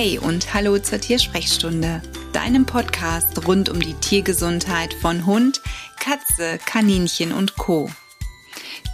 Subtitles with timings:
[0.00, 2.00] Hey und hallo zur Tiersprechstunde,
[2.32, 5.60] deinem Podcast rund um die Tiergesundheit von Hund,
[5.98, 7.90] Katze, Kaninchen und Co.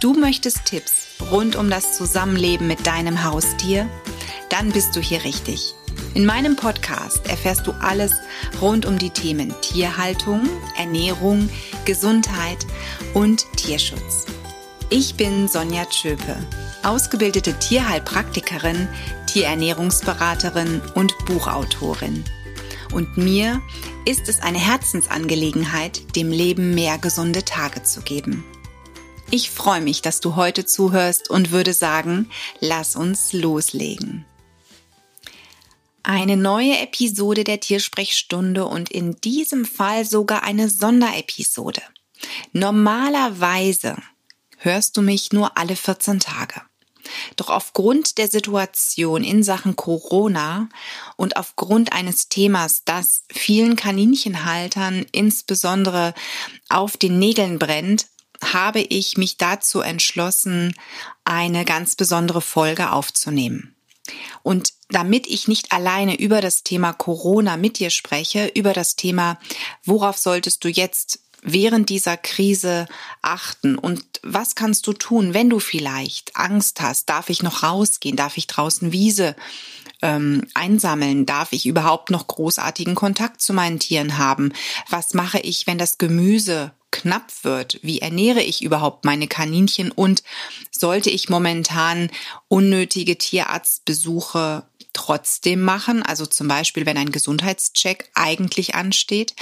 [0.01, 3.87] Du möchtest Tipps rund um das Zusammenleben mit deinem Haustier?
[4.49, 5.75] Dann bist du hier richtig.
[6.15, 8.13] In meinem Podcast erfährst du alles
[8.59, 11.51] rund um die Themen Tierhaltung, Ernährung,
[11.85, 12.65] Gesundheit
[13.13, 14.25] und Tierschutz.
[14.89, 16.35] Ich bin Sonja Tschöpe,
[16.85, 18.87] ausgebildete Tierheilpraktikerin,
[19.27, 22.23] Tierernährungsberaterin und Buchautorin.
[22.93, 23.61] Und mir
[24.05, 28.45] ist es eine Herzensangelegenheit, dem Leben mehr gesunde Tage zu geben.
[29.31, 34.25] Ich freue mich, dass du heute zuhörst und würde sagen, lass uns loslegen.
[36.03, 41.81] Eine neue Episode der Tiersprechstunde und in diesem Fall sogar eine Sonderepisode.
[42.53, 43.97] Normalerweise
[44.57, 46.61] hörst du mich nur alle 14 Tage.
[47.35, 50.69] Doch aufgrund der Situation in Sachen Corona
[51.15, 56.13] und aufgrund eines Themas, das vielen Kaninchenhaltern insbesondere
[56.69, 58.07] auf den Nägeln brennt,
[58.43, 60.73] habe ich mich dazu entschlossen,
[61.23, 63.75] eine ganz besondere Folge aufzunehmen.
[64.43, 69.39] Und damit ich nicht alleine über das Thema Corona mit dir spreche, über das Thema,
[69.83, 72.87] worauf solltest du jetzt während dieser Krise
[73.21, 77.09] achten und was kannst du tun, wenn du vielleicht Angst hast?
[77.09, 78.17] Darf ich noch rausgehen?
[78.17, 79.35] Darf ich draußen Wiese
[80.01, 81.25] ähm, einsammeln?
[81.25, 84.51] Darf ich überhaupt noch großartigen Kontakt zu meinen Tieren haben?
[84.89, 87.79] Was mache ich, wenn das Gemüse knapp wird?
[87.83, 89.91] Wie ernähre ich überhaupt meine Kaninchen?
[89.91, 90.23] Und
[90.71, 92.09] sollte ich momentan
[92.47, 96.01] unnötige Tierarztbesuche trotzdem machen?
[96.01, 99.35] Also zum Beispiel, wenn ein Gesundheitscheck eigentlich ansteht.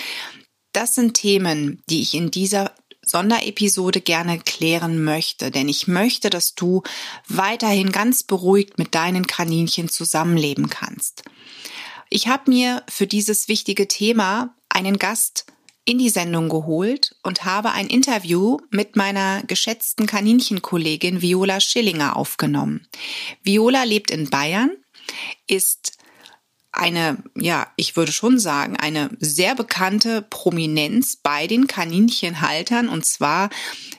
[0.74, 2.74] Das sind Themen, die ich in dieser
[3.06, 6.84] Sonderepisode gerne klären möchte, denn ich möchte, dass du
[7.28, 11.24] weiterhin ganz beruhigt mit deinen Kaninchen zusammenleben kannst.
[12.10, 15.46] Ich habe mir für dieses wichtige Thema einen Gast
[15.86, 22.88] in die Sendung geholt und habe ein Interview mit meiner geschätzten Kaninchenkollegin Viola Schillinger aufgenommen.
[23.44, 24.72] Viola lebt in Bayern,
[25.46, 25.98] ist
[26.74, 32.90] eine, ja, ich würde schon sagen, eine sehr bekannte Prominenz bei den Kaninchenhaltern.
[32.90, 33.52] Und zwar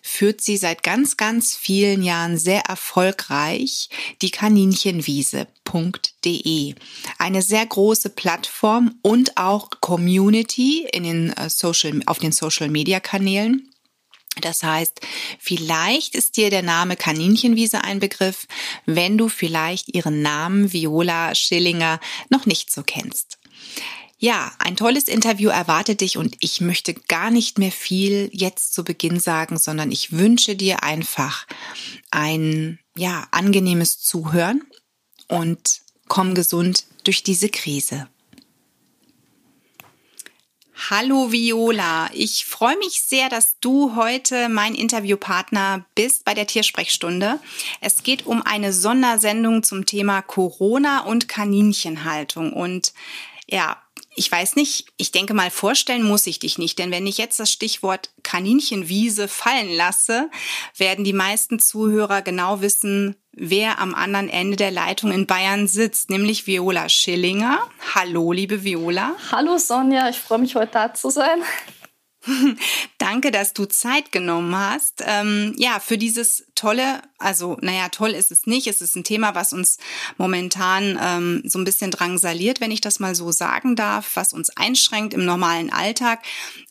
[0.03, 3.91] führt sie seit ganz, ganz vielen Jahren sehr erfolgreich
[4.23, 6.75] die Kaninchenwiese.de.
[7.19, 12.99] Eine sehr große Plattform und auch Community in den äh, Social, auf den Social Media
[12.99, 13.71] Kanälen.
[14.41, 15.00] Das heißt,
[15.39, 18.47] vielleicht ist dir der Name Kaninchenwiese ein Begriff,
[18.87, 22.00] wenn du vielleicht ihren Namen Viola Schillinger
[22.31, 23.39] noch nicht so kennst.
[24.19, 28.83] Ja, ein tolles Interview erwartet dich und ich möchte gar nicht mehr viel jetzt zu
[28.83, 31.47] Beginn sagen, sondern ich wünsche dir einfach
[32.11, 34.62] ein, ja, angenehmes Zuhören
[35.28, 38.09] und komm gesund durch diese Krise.
[40.77, 47.39] Hallo Viola, ich freue mich sehr, dass du heute mein Interviewpartner bist bei der Tiersprechstunde.
[47.81, 52.93] Es geht um eine Sondersendung zum Thema Corona und Kaninchenhaltung und
[53.47, 53.84] ja,
[54.17, 57.41] ich weiß nicht, ich denke mal, vorstellen muss ich dich nicht, denn wenn ich jetzt
[57.41, 60.31] das Stichwort Kaninchenwiese fallen lasse,
[60.77, 66.11] werden die meisten Zuhörer genau wissen, wer am anderen Ende der Leitung in Bayern sitzt,
[66.11, 67.59] nämlich Viola Schillinger.
[67.95, 69.15] Hallo, liebe Viola.
[69.33, 71.43] Hallo Sonja, ich freue mich heute da zu sein.
[72.99, 75.03] Danke, dass du Zeit genommen hast.
[75.07, 78.67] Ähm, ja, für dieses tolle, also naja, toll ist es nicht.
[78.67, 79.79] Es ist ein Thema, was uns
[80.17, 84.51] momentan ähm, so ein bisschen drangsaliert, wenn ich das mal so sagen darf, was uns
[84.57, 86.23] einschränkt im normalen Alltag.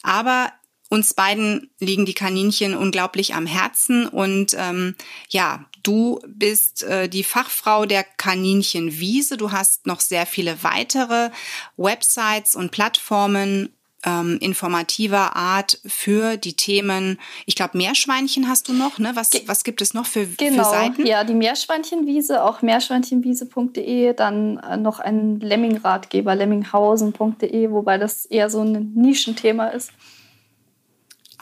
[0.01, 0.51] Aber
[0.89, 4.95] uns beiden liegen die Kaninchen unglaublich am Herzen und ähm,
[5.29, 9.37] ja, du bist äh, die Fachfrau der Kaninchenwiese.
[9.37, 11.31] Du hast noch sehr viele weitere
[11.77, 13.69] Websites und Plattformen
[14.05, 17.19] ähm, informativer Art für die Themen.
[17.45, 19.11] Ich glaube, Meerschweinchen hast du noch, ne?
[19.15, 21.05] Was, was gibt es noch für, genau, für Seiten?
[21.05, 28.61] Ja, die Meerschweinchenwiese, auch meerschweinchenwiese.de, dann äh, noch ein Lemmingratgeber, lemminghausen.de, wobei das eher so
[28.61, 29.91] ein Nischenthema ist.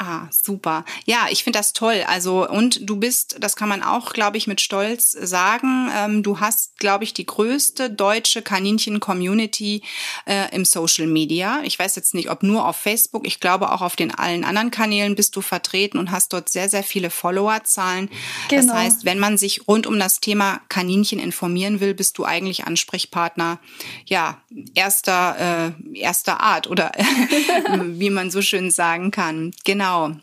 [0.03, 0.83] Ah, super.
[1.06, 2.03] Ja, ich finde das toll.
[2.07, 6.39] Also, und du bist, das kann man auch, glaube ich, mit Stolz sagen, ähm, du
[6.39, 9.83] hast, glaube ich, die größte deutsche Kaninchen-Community
[10.25, 11.62] äh, im Social Media.
[11.65, 14.71] Ich weiß jetzt nicht, ob nur auf Facebook, ich glaube auch auf den allen anderen
[14.71, 18.09] Kanälen bist du vertreten und hast dort sehr, sehr viele Followerzahlen.
[18.50, 18.65] Genau.
[18.65, 22.65] Das heißt, wenn man sich rund um das Thema Kaninchen informieren will, bist du eigentlich
[22.65, 23.59] Ansprechpartner,
[24.07, 24.42] ja,
[24.74, 26.92] erster, äh, erster Art oder
[27.83, 29.51] wie man so schön sagen kann.
[29.63, 29.91] Genau.
[29.92, 30.16] Genau.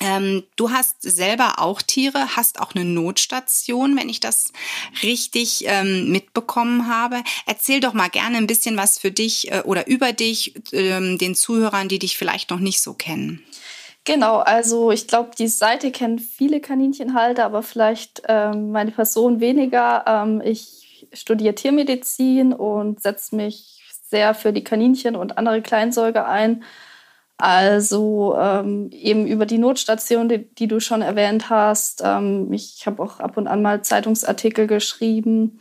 [0.00, 4.52] Ähm, du hast selber auch Tiere, hast auch eine Notstation, wenn ich das
[5.02, 7.22] richtig ähm, mitbekommen habe.
[7.46, 11.36] Erzähl doch mal gerne ein bisschen was für dich äh, oder über dich, ähm, den
[11.36, 13.44] Zuhörern, die dich vielleicht noch nicht so kennen.
[14.04, 20.04] Genau, also ich glaube, die Seite kennen viele Kaninchenhalter, aber vielleicht ähm, meine Person weniger.
[20.08, 26.64] Ähm, ich studiere Tiermedizin und setze mich sehr für die Kaninchen und andere Kleinsäuger ein
[27.42, 32.00] also ähm, eben über die Notstation, die, die, du schon erwähnt hast.
[32.04, 35.58] Ähm, ich habe auch ab und an mal Zeitungsartikel geschrieben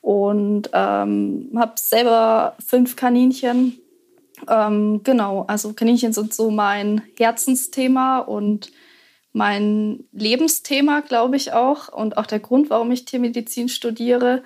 [0.00, 3.78] und ähm, habe selber fünf Kaninchen.
[4.48, 8.72] Ähm, genau, also Kaninchen sind so mein Herzensthema und
[9.34, 11.92] mein Lebensthema, glaube ich auch.
[11.92, 14.42] Und auch der Grund, warum ich Tiermedizin studiere,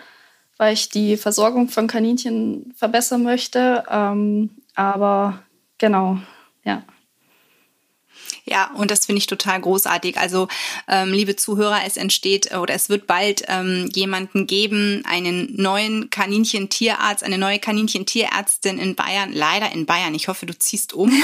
[0.57, 3.85] weil ich die Versorgung von Kaninchen verbessern möchte.
[3.89, 5.39] Ähm, aber
[5.79, 6.19] genau,
[6.65, 6.83] ja.
[8.47, 10.19] Ja, und das finde ich total großartig.
[10.19, 10.49] Also,
[10.87, 16.11] ähm, liebe Zuhörer, es entsteht äh, oder es wird bald ähm, jemanden geben, einen neuen
[16.11, 19.33] Kaninchentierarzt, eine neue Kaninchentierärztin in Bayern.
[19.33, 20.15] Leider in Bayern.
[20.15, 21.09] Ich hoffe, du ziehst um.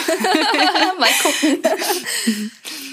[0.99, 2.51] Mal gucken.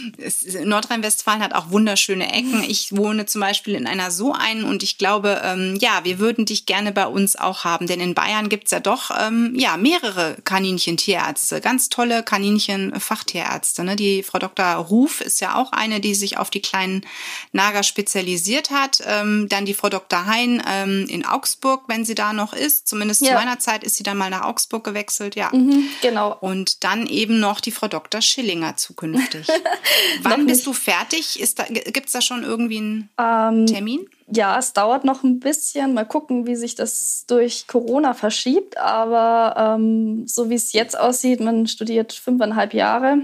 [0.64, 2.64] Nordrhein-Westfalen hat auch wunderschöne Ecken.
[2.68, 6.46] Ich wohne zum Beispiel in einer so einen und ich glaube, ähm, ja, wir würden
[6.46, 10.38] dich gerne bei uns auch haben, denn in Bayern gibt's ja doch ähm, ja mehrere
[10.44, 13.84] Kaninchentierärzte, ganz tolle Kaninchen-Fachtierärzte.
[13.84, 13.96] Ne?
[13.96, 14.66] Die Frau Dr.
[14.66, 17.06] Ruf ist ja auch eine, die sich auf die kleinen
[17.52, 19.02] Nager spezialisiert hat.
[19.06, 20.26] Ähm, dann die Frau Dr.
[20.26, 22.88] Hein ähm, in Augsburg, wenn sie da noch ist.
[22.88, 23.30] Zumindest ja.
[23.30, 25.50] zu meiner Zeit ist sie dann mal nach Augsburg gewechselt, ja.
[25.54, 26.36] Mhm, genau.
[26.40, 28.22] Und dann eben noch die Frau Dr.
[28.22, 29.48] Schillinger zukünftig.
[30.22, 31.42] Wann bist du fertig?
[31.56, 34.10] Da, gibt's da schon irgendwie einen ähm, Termin?
[34.28, 35.94] Ja, es dauert noch ein bisschen.
[35.94, 38.78] Mal gucken, wie sich das durch Corona verschiebt.
[38.78, 43.20] Aber ähm, so wie es jetzt aussieht, man studiert fünfeinhalb Jahre.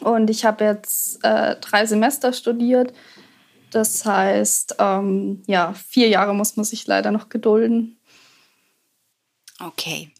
[0.00, 2.92] Und ich habe jetzt äh, drei Semester studiert.
[3.70, 7.98] Das heißt, ähm, ja, vier Jahre muss man sich leider noch gedulden.
[9.60, 10.13] Okay.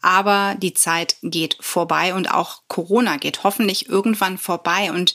[0.00, 4.90] Aber die Zeit geht vorbei und auch Corona geht hoffentlich irgendwann vorbei.
[4.92, 5.14] Und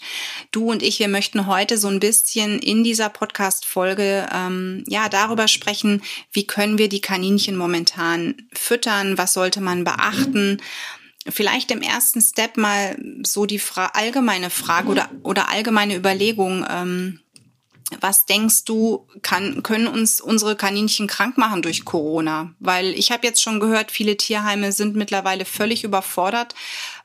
[0.52, 5.48] du und ich, wir möchten heute so ein bisschen in dieser Podcast-Folge ähm, ja darüber
[5.48, 6.02] sprechen,
[6.32, 10.62] wie können wir die Kaninchen momentan füttern, was sollte man beachten.
[11.28, 16.66] Vielleicht im ersten Step mal so die Fra allgemeine Frage oder, oder allgemeine Überlegung.
[16.70, 17.20] Ähm,
[18.02, 22.54] was denkst du, kann, können uns unsere Kaninchen krank machen durch Corona?
[22.60, 26.56] Weil ich habe jetzt schon gehört, viele Tierheime sind mittlerweile völlig überfordert,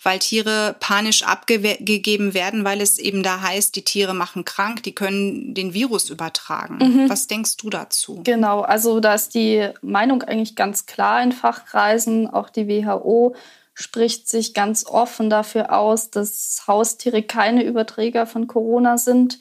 [0.03, 4.95] weil Tiere panisch abgegeben werden, weil es eben da heißt, die Tiere machen krank, die
[4.95, 6.79] können den Virus übertragen.
[6.79, 7.11] Mhm.
[7.11, 8.21] Was denkst du dazu?
[8.25, 13.35] Genau, also da ist die Meinung eigentlich ganz klar in Fachkreisen, auch die WHO
[13.75, 19.39] spricht sich ganz offen dafür aus, dass Haustiere keine Überträger von Corona sind.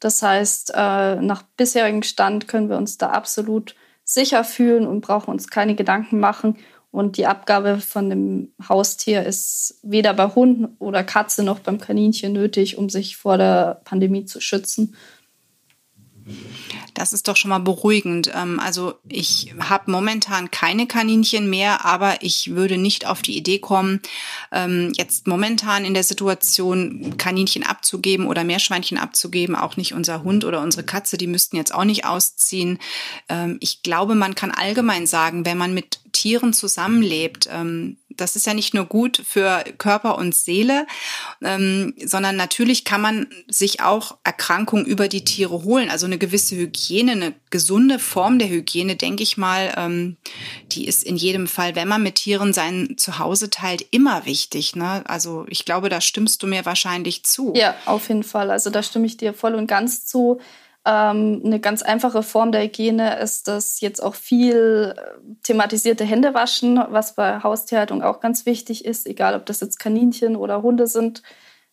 [0.00, 5.30] Das heißt, äh, nach bisherigem Stand können wir uns da absolut sicher fühlen und brauchen
[5.30, 6.56] uns keine Gedanken machen.
[6.90, 12.32] Und die Abgabe von dem Haustier ist weder bei Hund oder Katze noch beim Kaninchen
[12.32, 14.96] nötig, um sich vor der Pandemie zu schützen.
[16.94, 18.30] Das ist doch schon mal beruhigend.
[18.34, 23.58] Ähm, also ich habe momentan keine Kaninchen mehr, aber ich würde nicht auf die Idee
[23.58, 24.00] kommen,
[24.52, 29.56] ähm, jetzt momentan in der Situation Kaninchen abzugeben oder Meerschweinchen abzugeben.
[29.56, 32.78] Auch nicht unser Hund oder unsere Katze, die müssten jetzt auch nicht ausziehen.
[33.28, 37.48] Ähm, ich glaube, man kann allgemein sagen, wenn man mit Tieren zusammenlebt,
[38.20, 40.86] das ist ja nicht nur gut für Körper und Seele,
[41.42, 45.90] ähm, sondern natürlich kann man sich auch Erkrankungen über die Tiere holen.
[45.90, 50.16] Also eine gewisse Hygiene, eine gesunde Form der Hygiene, denke ich mal, ähm,
[50.72, 54.76] die ist in jedem Fall, wenn man mit Tieren sein Zuhause teilt, immer wichtig.
[54.76, 55.02] Ne?
[55.06, 57.54] Also ich glaube, da stimmst du mir wahrscheinlich zu.
[57.56, 58.50] Ja, auf jeden Fall.
[58.50, 60.40] Also da stimme ich dir voll und ganz zu.
[60.86, 66.82] Ähm, eine ganz einfache Form der Hygiene ist das jetzt auch viel äh, thematisierte Händewaschen,
[66.88, 71.22] was bei Haustierhaltung auch ganz wichtig ist, egal ob das jetzt Kaninchen oder Hunde sind,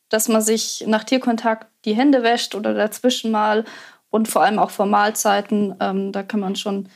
[0.09, 3.63] dass man sich nach Tierkontakt die Hände wäscht oder dazwischen mal
[4.09, 5.75] und vor allem auch vor Mahlzeiten.
[5.79, 6.89] Ähm, da kann man schon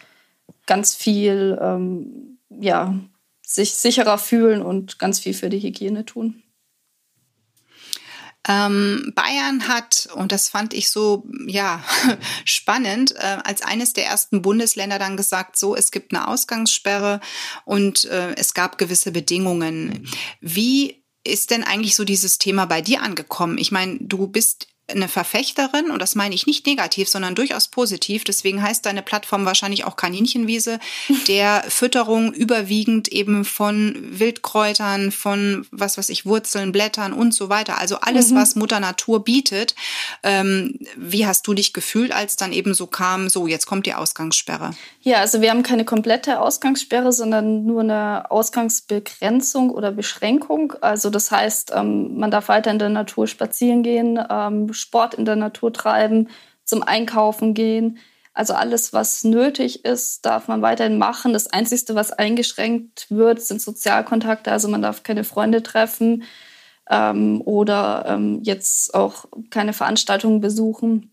[0.66, 2.94] ganz viel ähm, ja,
[3.42, 6.41] sich sicherer fühlen und ganz viel für die Hygiene tun.
[8.48, 11.84] Ähm, Bayern hat, und das fand ich so, ja,
[12.46, 17.20] spannend, äh, als eines der ersten Bundesländer dann gesagt, so, es gibt eine Ausgangssperre
[17.66, 20.08] und äh, es gab gewisse Bedingungen.
[20.40, 23.60] Wie ist denn eigentlich so dieses Thema bei dir angekommen?
[23.60, 28.24] Ich meine, du bist eine Verfechterin, und das meine ich nicht negativ, sondern durchaus positiv.
[28.24, 30.80] Deswegen heißt deine Plattform wahrscheinlich auch Kaninchenwiese,
[31.28, 37.78] der Fütterung überwiegend eben von Wildkräutern, von was weiß ich, Wurzeln, Blättern und so weiter.
[37.78, 38.36] Also alles, mhm.
[38.36, 39.76] was Mutter Natur bietet.
[40.24, 43.94] Ähm, wie hast du dich gefühlt, als dann eben so kam, so jetzt kommt die
[43.94, 44.72] Ausgangssperre?
[45.02, 50.74] Ja, also wir haben keine komplette Ausgangssperre, sondern nur eine Ausgangsbegrenzung oder Beschränkung.
[50.82, 55.26] Also das heißt, ähm, man darf weiter in der Natur spazieren gehen, ähm, Sport in
[55.26, 56.30] der Natur treiben,
[56.64, 58.00] zum Einkaufen gehen.
[58.34, 61.34] Also alles, was nötig ist, darf man weiterhin machen.
[61.34, 64.52] Das Einzige, was eingeschränkt wird, sind Sozialkontakte.
[64.52, 66.24] Also man darf keine Freunde treffen
[66.90, 71.12] ähm, oder ähm, jetzt auch keine Veranstaltungen besuchen.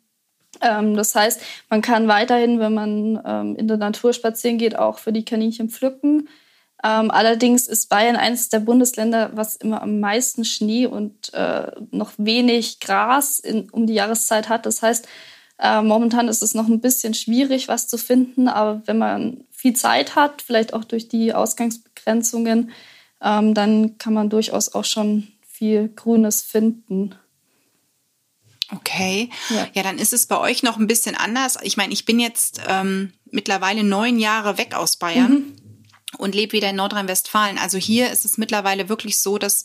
[0.60, 4.98] Ähm, das heißt, man kann weiterhin, wenn man ähm, in der Natur spazieren geht, auch
[4.98, 6.28] für die Kaninchen pflücken.
[6.84, 12.12] Ähm, allerdings ist Bayern eines der Bundesländer, was immer am meisten Schnee und äh, noch
[12.18, 14.64] wenig Gras in, um die Jahreszeit hat.
[14.64, 15.08] Das heißt,
[15.58, 18.46] äh, momentan ist es noch ein bisschen schwierig, was zu finden.
[18.46, 22.70] Aber wenn man viel Zeit hat, vielleicht auch durch die Ausgangsbegrenzungen,
[23.20, 27.16] ähm, dann kann man durchaus auch schon viel Grünes finden.
[28.70, 29.66] Okay, ja.
[29.72, 29.82] ja.
[29.82, 31.58] dann ist es bei euch noch ein bisschen anders.
[31.62, 35.32] Ich meine, ich bin jetzt ähm, mittlerweile neun Jahre weg aus Bayern.
[35.32, 35.67] Mhm
[36.18, 37.58] und lebe wieder in Nordrhein-Westfalen.
[37.58, 39.64] Also hier ist es mittlerweile wirklich so, dass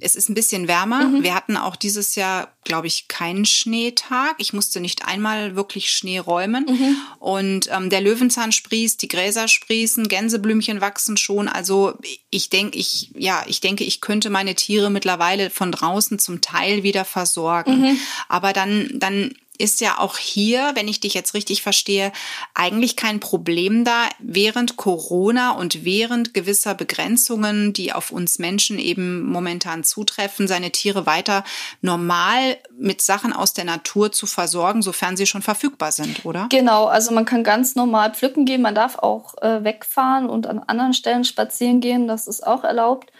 [0.00, 1.04] es ist ein bisschen wärmer.
[1.04, 1.22] Mhm.
[1.22, 4.34] Wir hatten auch dieses Jahr, glaube ich, keinen Schneetag.
[4.38, 6.66] Ich musste nicht einmal wirklich Schnee räumen.
[6.68, 6.96] Mhm.
[7.18, 11.48] Und ähm, der Löwenzahn sprießt, die Gräser sprießen, Gänseblümchen wachsen schon.
[11.48, 11.98] Also
[12.30, 16.82] ich denke, ich ja, ich denke, ich könnte meine Tiere mittlerweile von draußen zum Teil
[16.82, 17.80] wieder versorgen.
[17.80, 17.98] Mhm.
[18.28, 22.10] Aber dann dann ist ja auch hier, wenn ich dich jetzt richtig verstehe,
[22.52, 29.22] eigentlich kein Problem da, während Corona und während gewisser Begrenzungen, die auf uns Menschen eben
[29.22, 31.44] momentan zutreffen, seine Tiere weiter
[31.80, 36.48] normal mit Sachen aus der Natur zu versorgen, sofern sie schon verfügbar sind, oder?
[36.50, 40.58] Genau, also man kann ganz normal pflücken gehen, man darf auch äh, wegfahren und an
[40.58, 43.12] anderen Stellen spazieren gehen, das ist auch erlaubt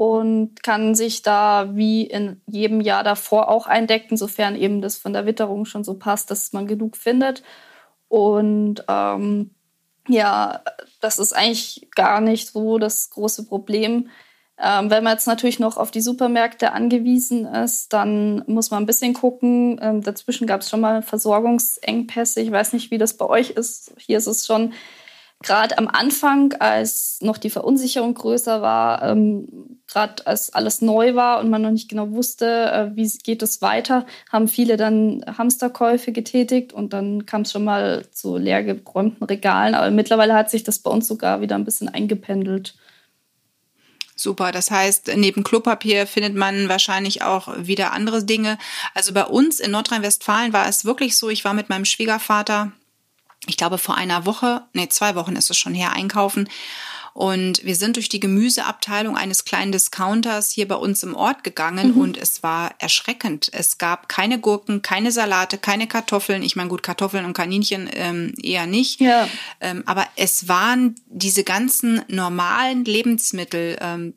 [0.00, 5.12] und kann sich da wie in jedem Jahr davor auch eindecken, sofern eben das von
[5.12, 7.42] der Witterung schon so passt, dass man genug findet.
[8.08, 9.50] Und ähm,
[10.08, 10.62] ja,
[11.02, 14.08] das ist eigentlich gar nicht so das große Problem.
[14.58, 18.86] Ähm, wenn man jetzt natürlich noch auf die Supermärkte angewiesen ist, dann muss man ein
[18.86, 19.78] bisschen gucken.
[19.82, 22.40] Ähm, dazwischen gab es schon mal Versorgungsengpässe.
[22.40, 23.92] Ich weiß nicht, wie das bei euch ist.
[23.98, 24.72] Hier ist es schon
[25.42, 31.40] gerade am Anfang, als noch die Verunsicherung größer war, ähm, gerade als alles neu war
[31.40, 36.12] und man noch nicht genau wusste, äh, wie geht es weiter, haben viele dann Hamsterkäufe
[36.12, 39.74] getätigt und dann kam es schon mal zu leergeräumten Regalen.
[39.74, 42.74] Aber mittlerweile hat sich das bei uns sogar wieder ein bisschen eingependelt.
[44.14, 44.52] Super.
[44.52, 48.58] Das heißt, neben Klopapier findet man wahrscheinlich auch wieder andere Dinge.
[48.92, 52.72] Also bei uns in Nordrhein-Westfalen war es wirklich so, ich war mit meinem Schwiegervater
[53.46, 56.48] ich glaube, vor einer Woche, nee, zwei Wochen ist es schon her, einkaufen.
[57.12, 61.94] Und wir sind durch die Gemüseabteilung eines kleinen Discounters hier bei uns im Ort gegangen
[61.94, 62.00] mhm.
[62.00, 63.50] und es war erschreckend.
[63.52, 66.42] Es gab keine Gurken, keine Salate, keine Kartoffeln.
[66.42, 69.00] Ich meine, gut, Kartoffeln und Kaninchen ähm, eher nicht.
[69.00, 69.28] Ja.
[69.60, 74.14] Ähm, aber es waren diese ganzen normalen Lebensmittel, ähm,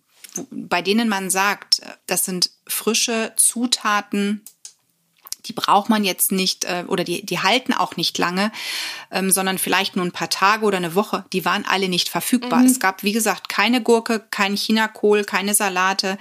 [0.51, 4.43] bei denen man sagt, das sind frische Zutaten
[5.45, 8.51] die braucht man jetzt nicht äh, oder die, die halten auch nicht lange,
[9.11, 11.25] ähm, sondern vielleicht nur ein paar Tage oder eine Woche.
[11.33, 12.59] Die waren alle nicht verfügbar.
[12.59, 12.65] Mhm.
[12.65, 16.17] Es gab, wie gesagt, keine Gurke, kein Chinakohl, keine Salate,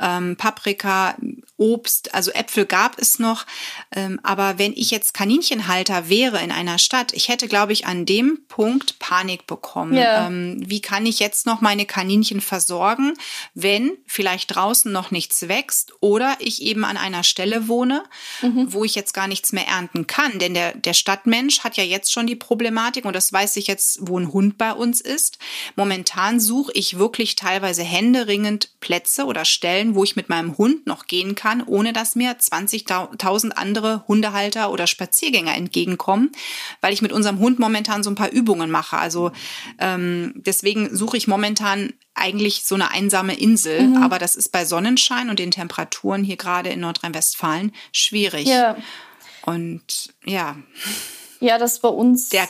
[0.00, 1.16] ähm, Paprika,
[1.56, 3.46] Obst, also Äpfel gab es noch.
[3.94, 8.06] Ähm, aber wenn ich jetzt Kaninchenhalter wäre in einer Stadt, ich hätte, glaube ich, an
[8.06, 9.94] dem Punkt Panik bekommen.
[9.94, 10.26] Yeah.
[10.26, 13.14] Ähm, wie kann ich jetzt noch meine Kaninchen versorgen,
[13.54, 18.02] wenn vielleicht draußen noch nichts wächst oder ich eben an einer Stelle wohne,
[18.42, 18.63] mhm.
[18.72, 20.38] Wo ich jetzt gar nichts mehr ernten kann?
[20.38, 23.98] Denn der, der Stadtmensch hat ja jetzt schon die Problematik und das weiß ich jetzt,
[24.02, 25.38] wo ein Hund bei uns ist.
[25.76, 31.06] Momentan suche ich wirklich teilweise händeringend Plätze oder Stellen, wo ich mit meinem Hund noch
[31.06, 36.32] gehen kann kann, ohne dass mir 20.000 andere Hundehalter oder Spaziergänger entgegenkommen,
[36.80, 38.96] weil ich mit unserem Hund momentan so ein paar Übungen mache.
[38.96, 39.30] Also
[39.78, 44.02] ähm, deswegen suche ich momentan eigentlich so eine einsame Insel, mhm.
[44.02, 48.46] aber das ist bei Sonnenschein und den Temperaturen hier gerade in Nordrhein-Westfalen schwierig.
[48.46, 48.76] Ja.
[49.44, 50.56] Und ja.
[51.40, 52.46] Ja, das ist bei uns äh,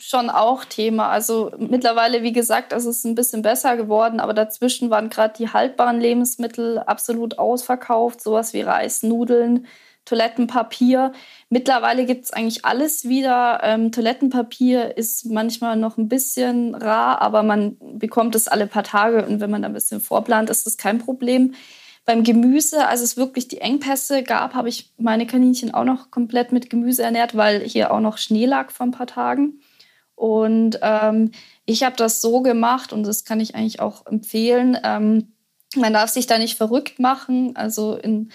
[0.00, 1.10] schon auch Thema.
[1.10, 5.50] Also mittlerweile, wie gesagt, ist es ein bisschen besser geworden, aber dazwischen waren gerade die
[5.50, 9.66] haltbaren Lebensmittel absolut ausverkauft, sowas wie Reis, Nudeln,
[10.04, 11.12] Toilettenpapier.
[11.52, 13.60] Mittlerweile gibt es eigentlich alles wieder.
[13.62, 19.26] Ähm, Toilettenpapier ist manchmal noch ein bisschen rar, aber man bekommt es alle paar Tage
[19.26, 21.52] und wenn man da ein bisschen vorplant, ist das kein Problem.
[22.06, 26.52] Beim Gemüse, als es wirklich die Engpässe gab, habe ich meine Kaninchen auch noch komplett
[26.52, 29.60] mit Gemüse ernährt, weil hier auch noch Schnee lag vor ein paar Tagen.
[30.14, 31.32] Und ähm,
[31.66, 34.78] ich habe das so gemacht und das kann ich eigentlich auch empfehlen.
[34.82, 35.34] Ähm,
[35.76, 37.56] man darf sich da nicht verrückt machen.
[37.56, 38.30] Also in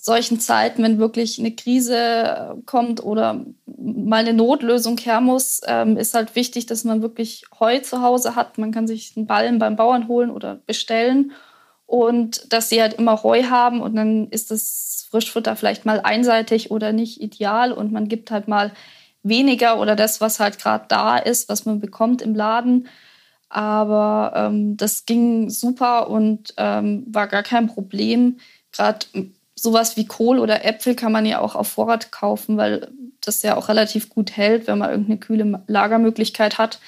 [0.00, 6.14] solchen Zeiten, wenn wirklich eine Krise kommt oder mal eine Notlösung her muss, ähm, ist
[6.14, 8.58] halt wichtig, dass man wirklich Heu zu Hause hat.
[8.58, 11.32] Man kann sich einen Ballen beim Bauern holen oder bestellen
[11.86, 16.70] und dass sie halt immer Heu haben und dann ist das Frischfutter vielleicht mal einseitig
[16.70, 18.72] oder nicht ideal und man gibt halt mal
[19.22, 22.88] weniger oder das, was halt gerade da ist, was man bekommt im Laden.
[23.48, 28.38] Aber ähm, das ging super und ähm, war gar kein Problem.
[28.72, 29.06] Gerade
[29.60, 33.56] sowas wie Kohl oder Äpfel kann man ja auch auf Vorrat kaufen, weil das ja
[33.56, 36.78] auch relativ gut hält, wenn man irgendeine kühle Lagermöglichkeit hat.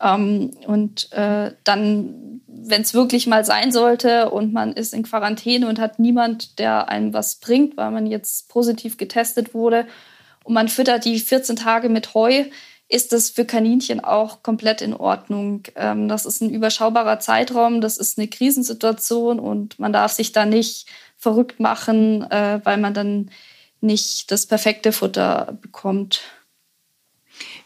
[0.00, 5.68] Ähm, und äh, dann, wenn es wirklich mal sein sollte und man ist in Quarantäne
[5.68, 9.86] und hat niemand, der einem was bringt, weil man jetzt positiv getestet wurde
[10.44, 12.44] und man füttert die 14 Tage mit Heu,
[12.88, 15.62] ist das für Kaninchen auch komplett in Ordnung.
[15.74, 20.46] Ähm, das ist ein überschaubarer Zeitraum, das ist eine Krisensituation und man darf sich da
[20.46, 23.30] nicht verrückt machen, äh, weil man dann
[23.80, 26.20] nicht das perfekte Futter bekommt.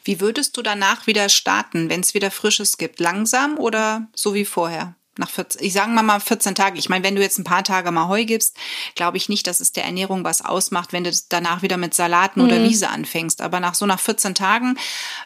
[0.04, 2.98] Wie würdest du danach wieder starten, wenn es wieder Frisches gibt?
[2.98, 4.96] Langsam oder so wie vorher?
[5.18, 6.78] Nach 14, ich sage mal 14 Tage.
[6.78, 8.56] Ich meine, wenn du jetzt ein paar Tage mal Heu gibst,
[8.94, 12.40] glaube ich nicht, dass es der Ernährung was ausmacht, wenn du danach wieder mit Salaten
[12.40, 12.46] mhm.
[12.46, 13.42] oder Wiese anfängst.
[13.42, 14.78] Aber nach so nach 14 Tagen,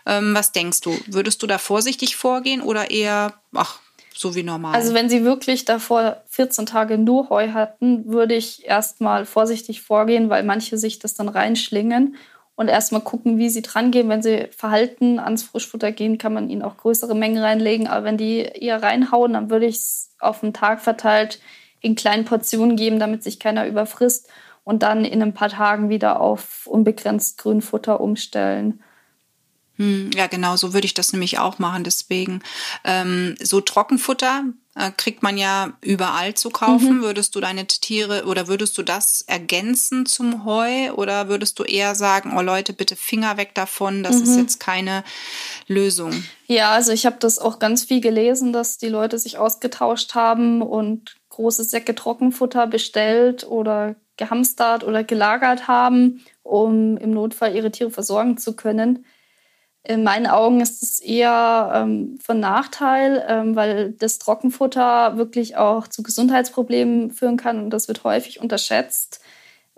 [0.06, 0.98] ähm, was denkst du?
[1.06, 3.78] Würdest du da vorsichtig vorgehen oder eher, ach,
[4.16, 4.74] so wie normal.
[4.74, 10.30] Also wenn sie wirklich davor 14 Tage nur Heu hatten, würde ich erstmal vorsichtig vorgehen,
[10.30, 12.16] weil manche sich das dann reinschlingen
[12.56, 14.08] und erstmal gucken, wie sie dran gehen.
[14.08, 17.86] Wenn sie verhalten ans Frischfutter gehen, kann man ihnen auch größere Mengen reinlegen.
[17.86, 21.40] Aber wenn die eher reinhauen, dann würde ich es auf den Tag verteilt
[21.80, 24.28] in kleinen Portionen geben, damit sich keiner überfrisst
[24.62, 28.82] und dann in ein paar Tagen wieder auf unbegrenzt Grünfutter umstellen.
[29.76, 31.84] Hm, ja, genau, so würde ich das nämlich auch machen.
[31.84, 32.40] Deswegen
[32.84, 34.44] ähm, so Trockenfutter
[34.76, 36.98] äh, kriegt man ja überall zu kaufen.
[36.98, 37.02] Mhm.
[37.02, 41.94] Würdest du deine Tiere oder würdest du das ergänzen zum Heu oder würdest du eher
[41.94, 44.22] sagen, oh Leute, bitte Finger weg davon, das mhm.
[44.22, 45.04] ist jetzt keine
[45.66, 46.24] Lösung?
[46.46, 50.60] Ja, also ich habe das auch ganz viel gelesen, dass die Leute sich ausgetauscht haben
[50.60, 57.90] und große Säcke Trockenfutter bestellt oder gehamstert oder gelagert haben, um im Notfall ihre Tiere
[57.90, 59.04] versorgen zu können.
[59.86, 65.88] In meinen Augen ist es eher ähm, von Nachteil, ähm, weil das Trockenfutter wirklich auch
[65.88, 69.20] zu Gesundheitsproblemen führen kann und das wird häufig unterschätzt,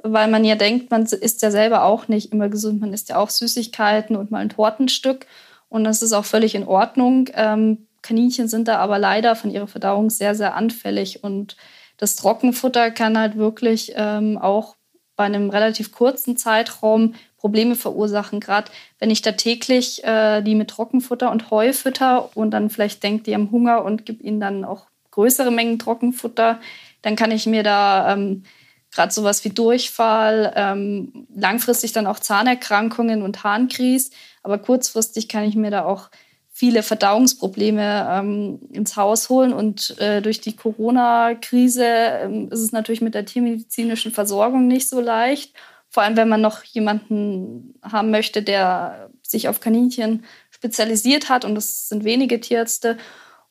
[0.00, 3.16] weil man ja denkt, man isst ja selber auch nicht immer gesund, man isst ja
[3.16, 5.26] auch Süßigkeiten und mal ein Tortenstück
[5.68, 7.28] und das ist auch völlig in Ordnung.
[7.34, 11.56] Ähm, Kaninchen sind da aber leider von ihrer Verdauung sehr, sehr anfällig und
[11.96, 14.76] das Trockenfutter kann halt wirklich ähm, auch
[15.16, 17.14] bei einem relativ kurzen Zeitraum
[17.46, 18.40] Probleme verursachen.
[18.40, 23.04] Gerade wenn ich da täglich äh, die mit Trockenfutter und Heu fütter und dann vielleicht
[23.04, 26.59] denkt, die haben Hunger und gebe ihnen dann auch größere Mengen Trockenfutter,
[27.02, 28.42] dann kann ich mir da ähm,
[28.90, 34.11] gerade sowas wie Durchfall, ähm, langfristig dann auch Zahnerkrankungen und Harnkries,
[34.42, 36.11] aber kurzfristig kann ich mir da auch
[36.50, 39.52] viele Verdauungsprobleme ähm, ins Haus holen.
[39.52, 45.00] Und äh, durch die Corona-Krise ähm, ist es natürlich mit der tiermedizinischen Versorgung nicht so
[45.00, 45.54] leicht.
[45.96, 51.46] Vor allem, wenn man noch jemanden haben möchte, der sich auf Kaninchen spezialisiert hat.
[51.46, 52.98] Und das sind wenige Tierärzte.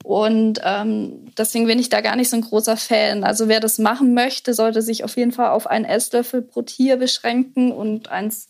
[0.04, 3.24] Und ähm, deswegen bin ich da gar nicht so ein großer Fan.
[3.24, 6.98] Also wer das machen möchte, sollte sich auf jeden Fall auf einen Esslöffel pro Tier
[6.98, 8.46] beschränken und eins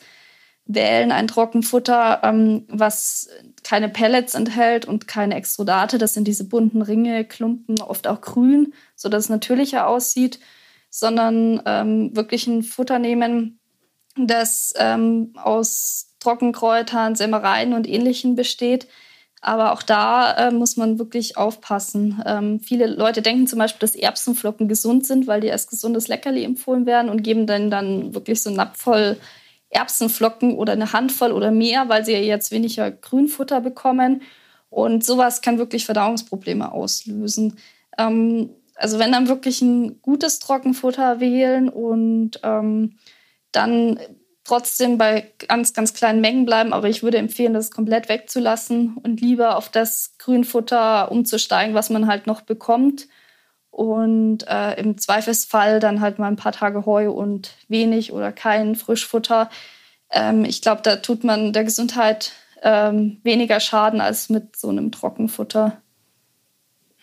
[0.66, 3.30] wählen, ein Trockenfutter, ähm, was
[3.64, 6.00] keine Pellets enthält und keine Extrudate.
[6.00, 10.42] Das sind diese bunten Ringe, Klumpen, oft auch grün, sodass es natürlicher aussieht,
[10.90, 13.62] sondern ähm, wirklich ein Futter nehmen,
[14.18, 18.88] das ähm, aus Trockenkräutern, Sämereien und Ähnlichem besteht.
[19.42, 22.22] Aber auch da äh, muss man wirklich aufpassen.
[22.26, 26.44] Ähm, viele Leute denken zum Beispiel, dass Erbsenflocken gesund sind, weil die als gesundes Leckerli
[26.44, 29.18] empfohlen werden und geben dann, dann wirklich so einen Napf voll
[29.70, 34.24] Erbsenflocken oder eine Handvoll oder mehr, weil sie ja jetzt weniger Grünfutter bekommen.
[34.70, 37.58] Und sowas kann wirklich Verdauungsprobleme auslösen.
[37.98, 42.98] Ähm, also wenn dann wirklich ein gutes Trockenfutter wählen und ähm,
[43.56, 44.00] dann
[44.46, 46.72] trotzdem bei ganz, ganz kleinen Mengen bleiben.
[46.72, 52.08] Aber ich würde empfehlen, das komplett wegzulassen und lieber auf das Grünfutter umzusteigen, was man
[52.08, 53.08] halt noch bekommt.
[53.72, 58.76] Und äh, im Zweifelsfall dann halt mal ein paar Tage Heu und wenig oder kein
[58.76, 59.50] Frischfutter.
[60.10, 64.92] Ähm, ich glaube, da tut man der Gesundheit ähm, weniger Schaden als mit so einem
[64.92, 65.82] Trockenfutter.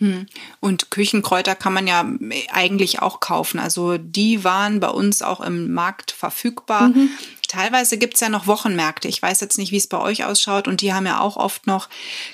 [0.03, 0.27] Hm.
[0.59, 2.05] Und Küchenkräuter kann man ja
[2.51, 3.61] eigentlich auch kaufen.
[3.61, 6.89] Also die waren bei uns auch im Markt verfügbar.
[6.89, 7.09] Mhm.
[7.47, 9.07] Teilweise gibt es ja noch Wochenmärkte.
[9.07, 10.67] Ich weiß jetzt nicht, wie es bei euch ausschaut.
[10.67, 11.89] Und die haben ja auch oft noch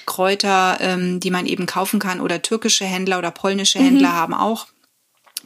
[0.07, 2.23] Kräuter, ähm, die man eben kaufen kann.
[2.23, 3.85] Oder türkische Händler oder polnische mhm.
[3.85, 4.67] Händler haben auch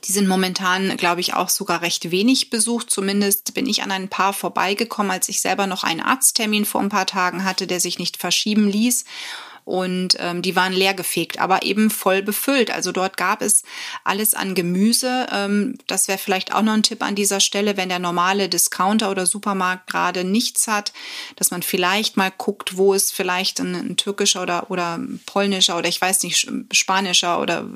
[0.04, 2.90] die sind momentan, glaube ich, auch sogar recht wenig besucht.
[2.90, 6.88] Zumindest bin ich an ein paar vorbeigekommen, als ich selber noch einen Arzttermin vor ein
[6.88, 9.04] paar Tagen hatte, der sich nicht verschieben ließ
[9.64, 12.70] und ähm, die waren leergefegt, aber eben voll befüllt.
[12.70, 13.62] Also dort gab es
[14.04, 15.26] alles an Gemüse.
[15.30, 19.10] Ähm, das wäre vielleicht auch noch ein Tipp an dieser Stelle, wenn der normale Discounter
[19.10, 20.92] oder Supermarkt gerade nichts hat,
[21.36, 25.88] dass man vielleicht mal guckt, wo es vielleicht ein, ein türkischer oder, oder polnischer oder
[25.88, 27.68] ich weiß nicht, spanischer oder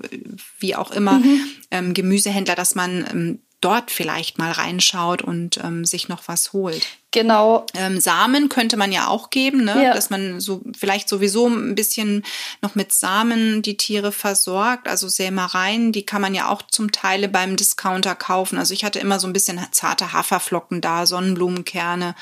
[0.58, 1.40] wie auch immer mhm.
[1.70, 6.86] ähm, Gemüsehändler, dass man ähm, dort vielleicht mal reinschaut und ähm, sich noch was holt.
[7.12, 7.64] Genau.
[7.74, 9.84] Ähm, Samen könnte man ja auch geben, ne?
[9.84, 9.94] Ja.
[9.94, 12.24] dass man so vielleicht sowieso ein bisschen
[12.60, 14.86] noch mit Samen die Tiere versorgt.
[14.88, 18.58] Also Sämereien, die kann man ja auch zum Teil beim Discounter kaufen.
[18.58, 22.14] Also ich hatte immer so ein bisschen zarte Haferflocken da, Sonnenblumenkerne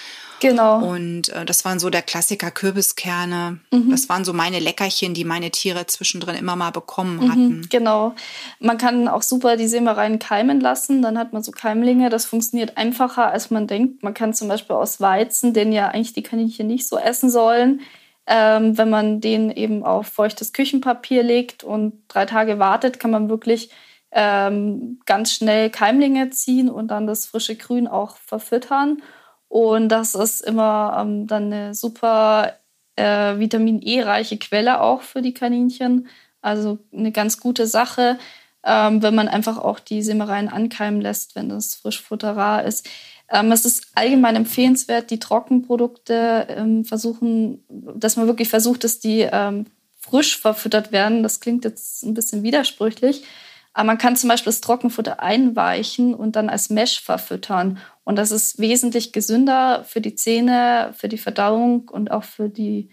[0.45, 0.85] Genau.
[0.85, 3.61] Und äh, das waren so der Klassiker Kürbiskerne.
[3.71, 3.91] Mhm.
[3.91, 7.69] Das waren so meine Leckerchen, die meine Tiere zwischendrin immer mal bekommen mhm, hatten.
[7.71, 8.15] Genau.
[8.61, 11.01] Man kann auch super die Sämereien keimen lassen.
[11.01, 12.11] Dann hat man so Keimlinge.
[12.11, 14.03] Das funktioniert einfacher, als man denkt.
[14.03, 17.81] Man kann zum Beispiel aus Weizen, den ja eigentlich die Kaninchen nicht so essen sollen,
[18.27, 23.29] ähm, wenn man den eben auf feuchtes Küchenpapier legt und drei Tage wartet, kann man
[23.29, 23.71] wirklich
[24.13, 29.03] ähm, ganz schnell Keimlinge ziehen und dann das frische Grün auch verfüttern.
[29.49, 32.55] Und das ist immer ähm, dann eine super
[32.97, 36.09] äh, Vitamin E-reiche Quelle auch für die Kaninchen.
[36.41, 38.19] Also eine ganz gute Sache,
[38.65, 42.89] ähm, wenn man einfach auch die Simmereien ankeimen lässt, wenn das Frischfutter rar ist.
[43.31, 49.29] Ähm, es ist allgemein empfehlenswert, die Trockenprodukte ähm, versuchen, dass man wirklich versucht, dass die
[49.31, 49.67] ähm,
[49.99, 51.23] frisch verfüttert werden.
[51.23, 53.25] Das klingt jetzt ein bisschen widersprüchlich.
[53.73, 57.79] Aber man kann zum Beispiel das Trockenfutter einweichen und dann als Mesh verfüttern.
[58.05, 62.91] Und das ist wesentlich gesünder für die Zähne, für die Verdauung und auch für die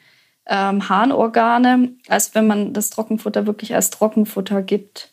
[0.47, 5.10] ähm, Harnorgane, als wenn man das Trockenfutter wirklich als Trockenfutter gibt.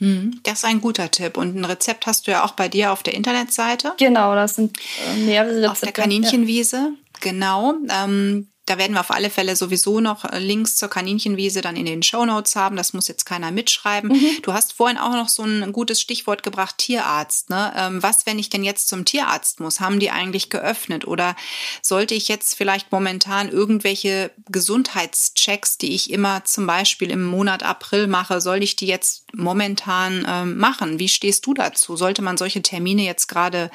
[0.00, 1.36] Hm, das ist ein guter Tipp.
[1.36, 3.92] Und ein Rezept hast du ja auch bei dir auf der Internetseite.
[3.98, 5.70] Genau, das sind äh, mehrere Rezepte.
[5.70, 6.90] Auf der Kaninchenwiese, ja.
[7.20, 7.74] genau.
[7.88, 11.86] Ähm, da werden wir auf alle Fälle sowieso noch äh, Links zur Kaninchenwiese dann in
[11.86, 12.76] den Show Notes haben.
[12.76, 14.10] Das muss jetzt keiner mitschreiben.
[14.10, 14.42] Mhm.
[14.42, 17.50] Du hast vorhin auch noch so ein gutes Stichwort gebracht, Tierarzt.
[17.50, 17.72] Ne?
[17.76, 19.80] Ähm, was, wenn ich denn jetzt zum Tierarzt muss?
[19.80, 21.04] Haben die eigentlich geöffnet?
[21.04, 21.34] Oder
[21.82, 28.06] sollte ich jetzt vielleicht momentan irgendwelche Gesundheitschecks, die ich immer zum Beispiel im Monat April
[28.06, 31.00] mache, soll ich die jetzt momentan ähm, machen?
[31.00, 31.96] Wie stehst du dazu?
[31.96, 33.68] Sollte man solche Termine jetzt gerade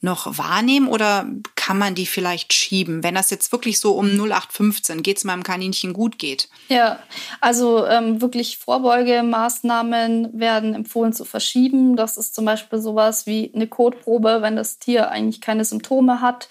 [0.00, 1.26] noch wahrnehmen oder
[1.66, 5.42] kann man die vielleicht schieben, wenn das jetzt wirklich so um 0815 geht es meinem
[5.42, 6.48] Kaninchen gut geht?
[6.68, 7.00] Ja,
[7.40, 11.96] also ähm, wirklich Vorbeugemaßnahmen werden empfohlen zu verschieben.
[11.96, 16.48] Das ist zum Beispiel sowas wie eine Kotprobe, wenn das Tier eigentlich keine Symptome hat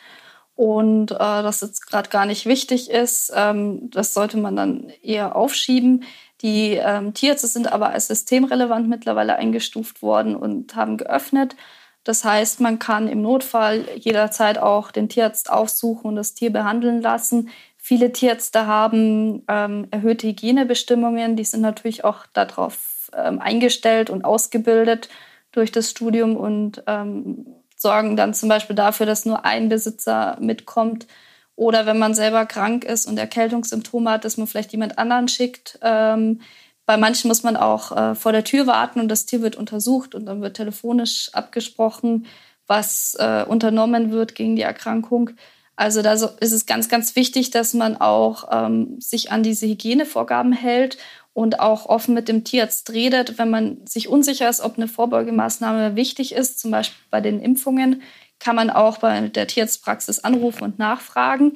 [0.58, 3.32] und äh, das jetzt gerade gar nicht wichtig ist.
[3.34, 6.04] Ähm, das sollte man dann eher aufschieben.
[6.42, 11.56] Die ähm, Tierärzte sind aber als systemrelevant mittlerweile eingestuft worden und haben geöffnet.
[12.06, 17.02] Das heißt, man kann im Notfall jederzeit auch den Tierarzt aufsuchen und das Tier behandeln
[17.02, 17.50] lassen.
[17.78, 25.10] Viele Tierärzte haben ähm, erhöhte Hygienebestimmungen, die sind natürlich auch darauf ähm, eingestellt und ausgebildet
[25.52, 31.08] durch das Studium und ähm, sorgen dann zum Beispiel dafür, dass nur ein Besitzer mitkommt.
[31.56, 35.80] Oder wenn man selber krank ist und Erkältungssymptome hat, dass man vielleicht jemand anderen schickt.
[35.82, 36.42] Ähm,
[36.86, 40.16] bei manchen muss man auch äh, vor der Tür warten und das Tier wird untersucht
[40.16, 42.28] und dann wird telefonisch abgesprochen,
[42.68, 45.32] was äh, unternommen wird gegen die Erkrankung.
[45.76, 50.54] Also da ist es ganz, ganz wichtig, dass man auch ähm, sich an diese Hygienevorgaben
[50.54, 50.98] hält
[51.34, 55.98] und auch offen mit dem Tierarzt redet, wenn man sich unsicher ist, ob eine Vorbeugemaßnahme
[55.98, 58.02] wichtig ist, zum Beispiel bei den Impfungen,
[58.40, 61.54] kann man auch bei der Tierarztpraxis anrufen und nachfragen.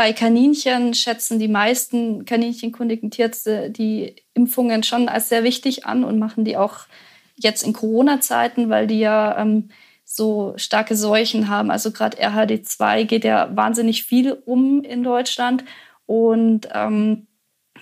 [0.00, 6.18] Bei Kaninchen schätzen die meisten kaninchenkundigen Tierärzte die Impfungen schon als sehr wichtig an und
[6.18, 6.86] machen die auch
[7.36, 9.68] jetzt in Corona-Zeiten, weil die ja ähm,
[10.06, 11.70] so starke Seuchen haben.
[11.70, 15.66] Also gerade RHD2 geht ja wahnsinnig viel um in Deutschland
[16.06, 17.26] und ähm,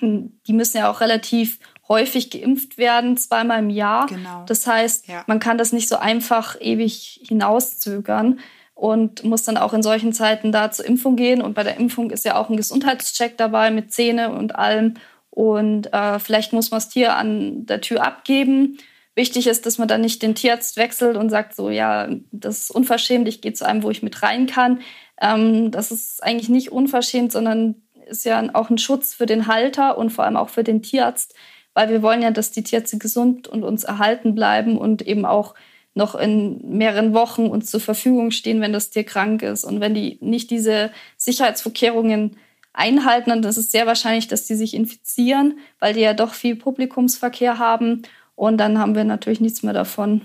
[0.03, 4.09] die müssen ja auch relativ häufig geimpft werden, zweimal im Jahr.
[4.09, 4.45] Genau.
[4.45, 5.23] Das heißt, ja.
[5.29, 8.41] man kann das nicht so einfach ewig hinauszögern
[8.79, 11.43] und muss dann auch in solchen Zeiten da zur Impfung gehen.
[11.43, 14.95] Und bei der Impfung ist ja auch ein Gesundheitscheck dabei mit Zähne und allem.
[15.31, 18.79] Und äh, vielleicht muss man das Tier an der Tür abgeben.
[19.17, 22.71] Wichtig ist, dass man dann nicht den Tierarzt wechselt und sagt so, ja, das ist
[22.71, 24.79] unverschämt, ich gehe zu einem, wo ich mit rein kann.
[25.21, 29.99] Ähm, das ist eigentlich nicht unverschämt, sondern ist ja auch ein Schutz für den Halter
[29.99, 31.35] und vor allem auch für den Tierarzt,
[31.75, 35.57] weil wir wollen ja, dass die Tierärzte gesund und uns erhalten bleiben und eben auch
[35.99, 39.65] noch in mehreren Wochen uns zur Verfügung stehen, wenn das Tier krank ist.
[39.65, 42.37] Und wenn die nicht diese Sicherheitsvorkehrungen
[42.73, 46.57] einhalten, dann ist es sehr wahrscheinlich, dass die sich infizieren, weil die ja doch viel
[46.57, 48.03] Publikumsverkehr haben.
[48.37, 50.23] Und dann haben wir natürlich nichts mehr davon.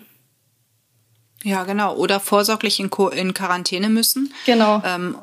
[1.44, 1.96] Ja, genau.
[1.96, 4.32] Oder vorsorglich in, Quarantäne müssen.
[4.46, 4.82] Genau.
[4.86, 5.18] Ähm,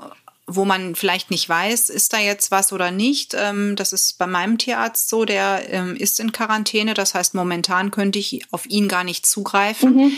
[0.52, 3.34] wo man vielleicht nicht weiß, ist da jetzt was oder nicht.
[3.38, 6.94] Ähm, das ist bei meinem Tierarzt so, der ähm, ist in Quarantäne.
[6.94, 9.96] Das heißt, momentan könnte ich auf ihn gar nicht zugreifen.
[9.96, 10.12] Mhm.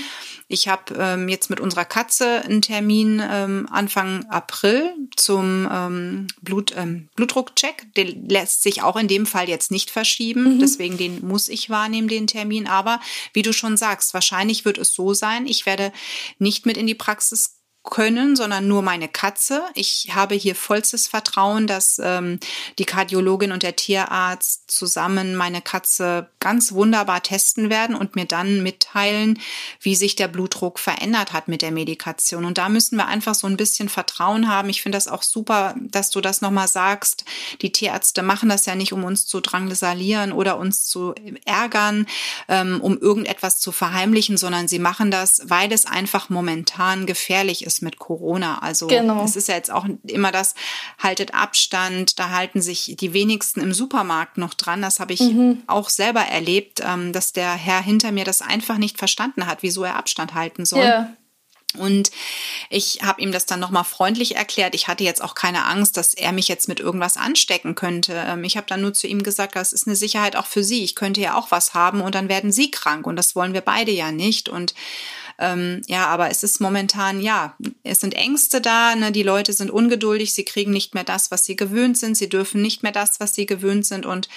[0.48, 6.74] Ich habe ähm, jetzt mit unserer Katze einen Termin Anfang April zum Blut,
[7.16, 7.86] Blutdruckcheck.
[7.96, 10.56] Der lässt sich auch in dem Fall jetzt nicht verschieben.
[10.56, 10.58] Mhm.
[10.58, 12.66] Deswegen den muss ich wahrnehmen, den Termin.
[12.66, 13.00] Aber
[13.32, 15.90] wie du schon sagst, wahrscheinlich wird es so sein, ich werde
[16.38, 19.62] nicht mit in die Praxis können, sondern nur meine Katze.
[19.74, 22.38] Ich habe hier vollstes Vertrauen, dass ähm,
[22.78, 28.62] die Kardiologin und der Tierarzt zusammen meine Katze ganz wunderbar testen werden und mir dann
[28.62, 29.40] mitteilen,
[29.80, 32.44] wie sich der Blutdruck verändert hat mit der Medikation.
[32.44, 34.68] Und da müssen wir einfach so ein bisschen Vertrauen haben.
[34.68, 37.24] Ich finde das auch super, dass du das nochmal sagst.
[37.62, 41.14] Die Tierärzte machen das ja nicht, um uns zu drangsalieren oder uns zu
[41.44, 42.06] ärgern,
[42.48, 47.71] ähm, um irgendetwas zu verheimlichen, sondern sie machen das, weil es einfach momentan gefährlich ist
[47.72, 48.58] ist mit Corona.
[48.58, 49.24] Also genau.
[49.24, 50.54] es ist ja jetzt auch immer das,
[50.98, 54.82] haltet Abstand, da halten sich die wenigsten im Supermarkt noch dran.
[54.82, 55.62] Das habe ich mhm.
[55.66, 59.84] auch selber erlebt, ähm, dass der Herr hinter mir das einfach nicht verstanden hat, wieso
[59.84, 60.84] er Abstand halten soll.
[60.84, 61.12] Ja.
[61.78, 62.10] Und
[62.68, 64.74] ich habe ihm das dann nochmal freundlich erklärt.
[64.74, 68.12] Ich hatte jetzt auch keine Angst, dass er mich jetzt mit irgendwas anstecken könnte.
[68.26, 70.84] Ähm, ich habe dann nur zu ihm gesagt, das ist eine Sicherheit auch für Sie.
[70.84, 73.06] Ich könnte ja auch was haben und dann werden Sie krank.
[73.06, 74.48] Und das wollen wir beide ja nicht.
[74.48, 74.74] Und
[75.42, 79.10] ähm, ja, aber es ist momentan, ja, es sind Ängste da, ne?
[79.10, 82.62] die Leute sind ungeduldig, sie kriegen nicht mehr das, was sie gewöhnt sind, sie dürfen
[82.62, 84.28] nicht mehr das, was sie gewöhnt sind und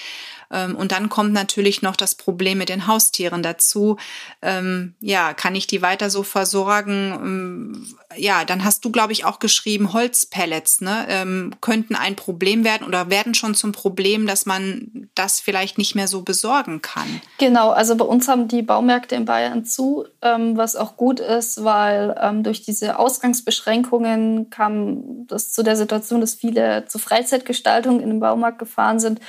[0.63, 3.97] und dann kommt natürlich noch das Problem mit den Haustieren dazu.
[4.41, 7.11] Ähm, ja, kann ich die weiter so versorgen?
[7.13, 12.63] Ähm, ja, dann hast du, glaube ich, auch geschrieben, Holzpellets ne, ähm, könnten ein Problem
[12.63, 17.21] werden oder werden schon zum Problem, dass man das vielleicht nicht mehr so besorgen kann.
[17.37, 21.63] Genau, also bei uns haben die Baumärkte in Bayern zu, ähm, was auch gut ist,
[21.63, 28.09] weil ähm, durch diese Ausgangsbeschränkungen kam das zu der Situation, dass viele zur Freizeitgestaltung in
[28.09, 29.19] den Baumarkt gefahren sind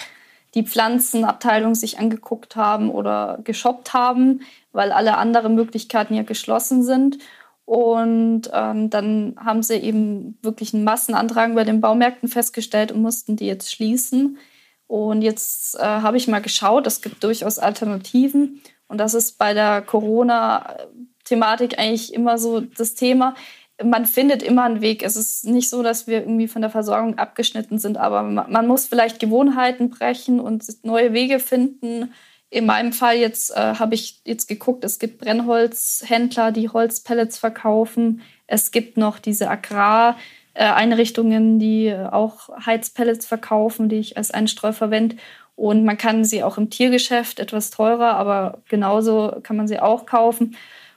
[0.56, 4.40] die Pflanzenabteilung sich angeguckt haben oder geshoppt haben,
[4.72, 7.18] weil alle anderen Möglichkeiten ja geschlossen sind.
[7.66, 13.36] Und ähm, dann haben sie eben wirklich einen Massenantrag bei den Baumärkten festgestellt und mussten
[13.36, 14.38] die jetzt schließen.
[14.86, 18.62] Und jetzt äh, habe ich mal geschaut, es gibt durchaus Alternativen.
[18.88, 23.34] Und das ist bei der Corona-Thematik eigentlich immer so das Thema
[23.82, 25.02] man findet immer einen Weg.
[25.02, 28.86] Es ist nicht so, dass wir irgendwie von der Versorgung abgeschnitten sind, aber man muss
[28.86, 32.12] vielleicht Gewohnheiten brechen und neue Wege finden.
[32.48, 38.22] In meinem Fall jetzt äh, habe ich jetzt geguckt, es gibt Brennholzhändler, die Holzpellets verkaufen.
[38.46, 45.16] Es gibt noch diese Agrareinrichtungen, die auch Heizpellets verkaufen, die ich als Einstreu verwende.
[45.56, 50.06] Und man kann sie auch im Tiergeschäft etwas teurer, aber genauso kann man sie auch
[50.06, 50.56] kaufen.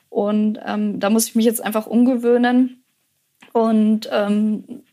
[0.09, 2.83] Und ähm, da muss ich mich jetzt einfach umgewöhnen
[3.53, 4.83] und ähm,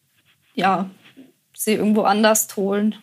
[0.55, 0.91] ja,
[1.55, 2.95] sie irgendwo anders holen.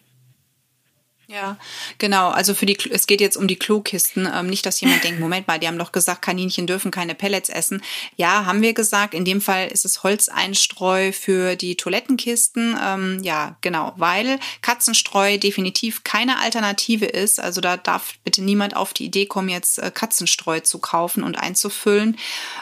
[1.27, 1.57] Ja,
[1.99, 2.29] genau.
[2.29, 4.29] Also für die, es geht jetzt um die Klokisten.
[4.31, 7.47] Ähm, nicht, dass jemand denkt, Moment mal, die haben doch gesagt, Kaninchen dürfen keine Pellets
[7.47, 7.81] essen.
[8.17, 9.13] Ja, haben wir gesagt.
[9.13, 12.77] In dem Fall ist es Holzeinstreu für die Toilettenkisten.
[12.81, 17.39] Ähm, ja, genau, weil Katzenstreu definitiv keine Alternative ist.
[17.39, 21.37] Also da darf bitte niemand auf die Idee kommen, jetzt äh, Katzenstreu zu kaufen und
[21.37, 22.17] einzufüllen.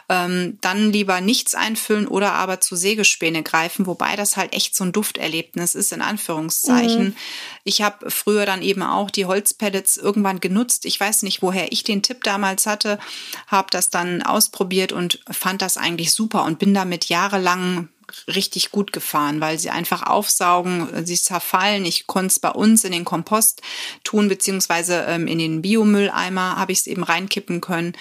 [0.07, 4.83] Ähm, dann lieber nichts einfüllen oder aber zu Sägespäne greifen, wobei das halt echt so
[4.83, 7.05] ein Dufterlebnis ist, in Anführungszeichen.
[7.05, 7.15] Mhm.
[7.63, 10.85] Ich habe früher dann eben auch die Holzpellets irgendwann genutzt.
[10.85, 12.99] Ich weiß nicht, woher ich den Tipp damals hatte,
[13.47, 17.89] habe das dann ausprobiert und fand das eigentlich super und bin damit jahrelang
[18.27, 21.85] richtig gut gefahren, weil sie einfach aufsaugen, sie zerfallen.
[21.85, 23.61] Ich konnte es bei uns in den Kompost
[24.03, 27.93] tun, beziehungsweise ähm, in den Biomülleimer habe ich es eben reinkippen können.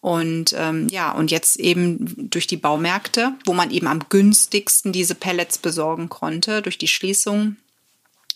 [0.00, 5.14] Und ähm, ja, und jetzt eben durch die Baumärkte, wo man eben am günstigsten diese
[5.14, 7.56] Pellets besorgen konnte, durch die Schließung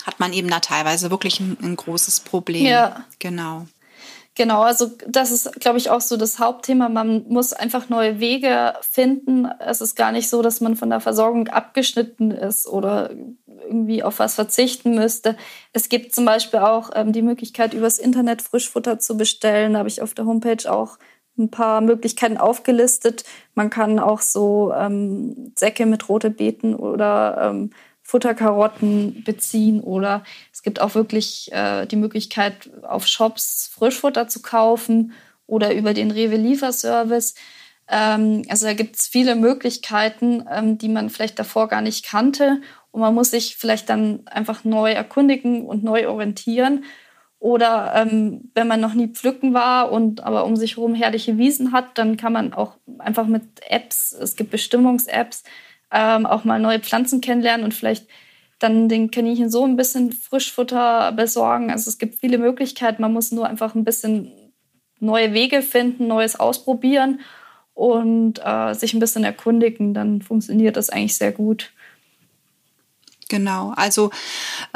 [0.09, 2.65] hat man eben da teilweise wirklich ein, ein großes Problem.
[2.65, 3.05] Ja.
[3.19, 3.67] Genau.
[4.35, 6.89] Genau, also das ist, glaube ich, auch so das Hauptthema.
[6.89, 9.47] Man muss einfach neue Wege finden.
[9.59, 13.11] Es ist gar nicht so, dass man von der Versorgung abgeschnitten ist oder
[13.67, 15.37] irgendwie auf was verzichten müsste.
[15.73, 19.75] Es gibt zum Beispiel auch ähm, die Möglichkeit, übers Internet Frischfutter zu bestellen.
[19.75, 20.99] Da habe ich auf der Homepage auch
[21.37, 23.25] ein paar Möglichkeiten aufgelistet.
[23.55, 27.71] Man kann auch so ähm, Säcke mit rote Beeten oder ähm,
[28.09, 35.13] Futterkarotten beziehen oder es gibt auch wirklich äh, die Möglichkeit, auf Shops Frischfutter zu kaufen
[35.47, 37.35] oder über den Rewe-Lieferservice.
[37.87, 42.63] Ähm, also da gibt es viele Möglichkeiten, ähm, die man vielleicht davor gar nicht kannte.
[42.93, 46.85] Und man muss sich vielleicht dann einfach neu erkundigen und neu orientieren.
[47.41, 51.73] Oder ähm, wenn man noch nie pflücken war und aber um sich herum herrliche Wiesen
[51.73, 55.45] hat, dann kann man auch einfach mit Apps, es gibt Bestimmungs-Apps,
[55.93, 58.07] ähm, auch mal neue Pflanzen kennenlernen und vielleicht
[58.59, 61.71] dann den Kaninchen so ein bisschen Frischfutter besorgen.
[61.71, 63.03] Also es gibt viele Möglichkeiten.
[63.03, 64.33] Man muss nur einfach ein bisschen
[64.99, 67.21] neue Wege finden, Neues ausprobieren
[67.75, 69.95] und äh, sich ein bisschen erkundigen.
[69.95, 71.73] Dann funktioniert das eigentlich sehr gut.
[73.29, 74.11] Genau, also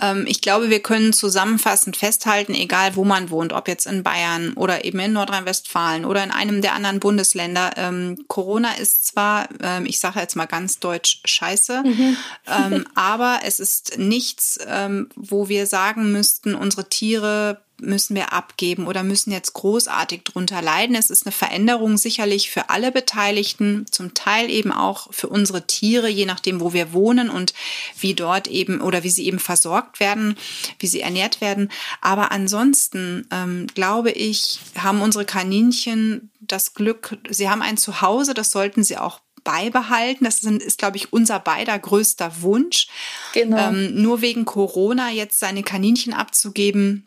[0.00, 4.52] ähm, ich glaube, wir können zusammenfassend festhalten, egal wo man wohnt, ob jetzt in Bayern
[4.52, 9.86] oder eben in Nordrhein-Westfalen oder in einem der anderen Bundesländer, ähm, Corona ist zwar, ähm,
[9.86, 12.16] ich sage jetzt mal ganz deutsch, scheiße, mhm.
[12.46, 18.86] ähm, aber es ist nichts, ähm, wo wir sagen müssten, unsere Tiere müssen wir abgeben
[18.86, 20.96] oder müssen jetzt großartig drunter leiden.
[20.96, 26.08] Es ist eine Veränderung sicherlich für alle Beteiligten, zum Teil eben auch für unsere Tiere,
[26.08, 27.54] je nachdem, wo wir wohnen und
[27.98, 30.36] wie dort eben oder wie sie eben versorgt werden,
[30.78, 31.70] wie sie ernährt werden.
[32.00, 38.50] Aber ansonsten ähm, glaube ich, haben unsere Kaninchen das Glück, sie haben ein Zuhause, das
[38.50, 40.24] sollten sie auch beibehalten.
[40.24, 42.88] Das ist, glaube ich, unser beider größter Wunsch.
[43.32, 43.68] Genau.
[43.68, 47.06] Ähm, nur wegen Corona jetzt seine Kaninchen abzugeben,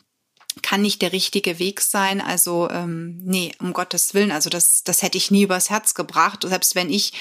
[0.62, 2.20] kann nicht der richtige Weg sein.
[2.20, 4.32] Also ähm, nee, um Gottes Willen.
[4.32, 6.44] Also das, das hätte ich nie übers Herz gebracht.
[6.46, 7.12] Selbst wenn ich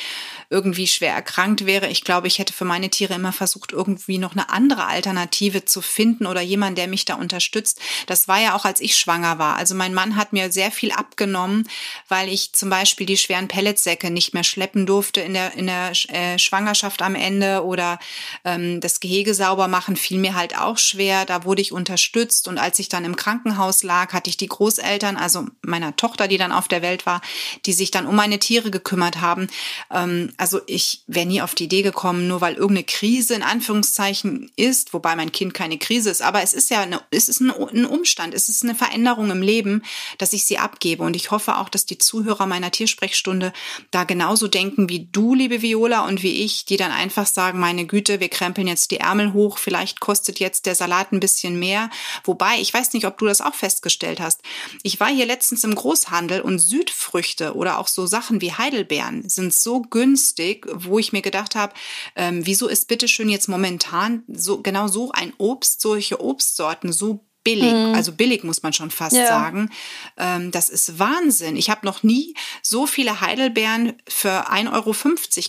[0.50, 4.32] irgendwie schwer erkrankt wäre, ich glaube, ich hätte für meine Tiere immer versucht, irgendwie noch
[4.32, 7.80] eine andere Alternative zu finden oder jemand, der mich da unterstützt.
[8.08, 9.58] Das war ja auch, als ich schwanger war.
[9.58, 11.68] Also mein Mann hat mir sehr viel abgenommen,
[12.08, 15.92] weil ich zum Beispiel die schweren Pelletsäcke nicht mehr schleppen durfte in der, in der
[16.08, 18.00] äh, Schwangerschaft am Ende oder
[18.44, 21.26] ähm, das Gehege sauber machen fiel mir halt auch schwer.
[21.26, 25.18] Da wurde ich unterstützt und als ich dann im Krankenhaus lag, hatte ich die Großeltern,
[25.18, 27.22] also meiner Tochter, die dann auf der Welt war,
[27.66, 29.48] die sich dann um meine Tiere gekümmert haben.
[29.92, 34.52] Ähm, also ich wäre nie auf die Idee gekommen, nur weil irgendeine Krise in Anführungszeichen
[34.58, 37.50] ist, wobei mein Kind keine Krise ist, aber es ist ja eine, es ist ein,
[37.50, 39.82] ein Umstand, es ist eine Veränderung im Leben,
[40.20, 41.02] dass ich sie abgebe.
[41.02, 43.54] Und ich hoffe auch, dass die Zuhörer meiner Tiersprechstunde
[43.90, 47.88] da genauso denken wie du, liebe Viola, und wie ich, die dann einfach sagen, meine
[47.88, 51.90] Güte, wir krempeln jetzt die Ärmel hoch, vielleicht kostet jetzt der Salat ein bisschen mehr.
[52.24, 54.42] Wobei, ich weiß nicht, ob ob du das auch festgestellt hast.
[54.84, 59.54] Ich war hier letztens im Großhandel und Südfrüchte oder auch so Sachen wie Heidelbeeren sind
[59.54, 61.74] so günstig, wo ich mir gedacht habe,
[62.18, 67.72] ähm, wieso ist bitteschön jetzt momentan so genau so ein Obst, solche Obstsorten so billig.
[67.72, 67.94] Mhm.
[67.96, 69.28] Also billig muss man schon fast ja.
[69.28, 69.70] sagen.
[70.18, 71.56] Ähm, das ist Wahnsinn.
[71.56, 74.94] Ich habe noch nie so viele Heidelbeeren für 1,50 Euro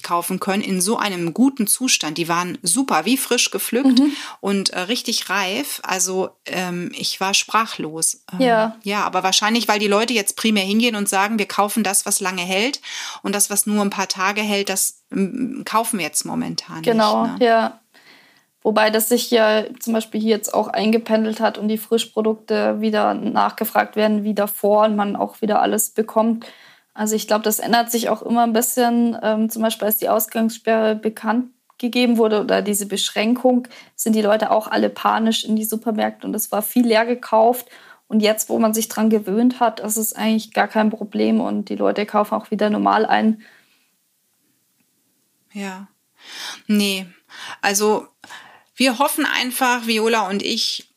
[0.02, 2.18] kaufen können in so einem guten Zustand.
[2.18, 4.12] Die waren super, wie frisch gepflückt mhm.
[4.40, 5.80] und äh, richtig reif.
[5.82, 8.22] Also ähm, ich war sprachlos.
[8.32, 8.76] Ähm, ja.
[8.84, 12.20] Ja, aber wahrscheinlich, weil die Leute jetzt primär hingehen und sagen, wir kaufen das, was
[12.20, 12.80] lange hält
[13.22, 15.02] und das, was nur ein paar Tage hält, das
[15.64, 16.82] kaufen wir jetzt momentan.
[16.82, 17.46] Genau, nicht, ne?
[17.46, 17.80] ja.
[18.66, 23.14] Wobei das sich ja zum Beispiel hier jetzt auch eingependelt hat und die Frischprodukte wieder
[23.14, 26.44] nachgefragt werden wie davor und man auch wieder alles bekommt.
[26.92, 29.16] Also ich glaube, das ändert sich auch immer ein bisschen.
[29.22, 34.50] Ähm, zum Beispiel als die Ausgangssperre bekannt gegeben wurde oder diese Beschränkung, sind die Leute
[34.50, 37.68] auch alle panisch in die Supermärkte und es war viel leer gekauft.
[38.08, 41.68] Und jetzt, wo man sich dran gewöhnt hat, ist es eigentlich gar kein Problem und
[41.68, 43.42] die Leute kaufen auch wieder normal ein.
[45.52, 45.86] Ja.
[46.66, 47.06] Nee,
[47.62, 48.08] also
[48.76, 50.88] wir hoffen einfach, Viola und ich,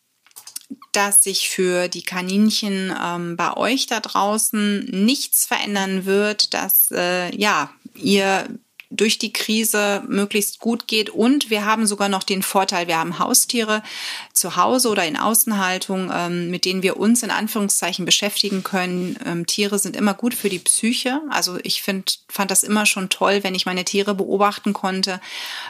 [0.92, 7.36] dass sich für die Kaninchen ähm, bei euch da draußen nichts verändern wird, dass äh,
[7.36, 8.48] ja ihr
[8.92, 11.12] durch die Krise möglichst gut geht.
[11.12, 13.84] Und wir haben sogar noch den Vorteil, wir haben Haustiere
[14.34, 19.16] zu Hause oder in Außenhaltung, ähm, mit denen wir uns in Anführungszeichen beschäftigen können.
[19.26, 21.22] Ähm, Tiere sind immer gut für die Psyche.
[21.30, 25.22] Also ich find, fand das immer schon toll, wenn ich meine Tiere beobachten konnte.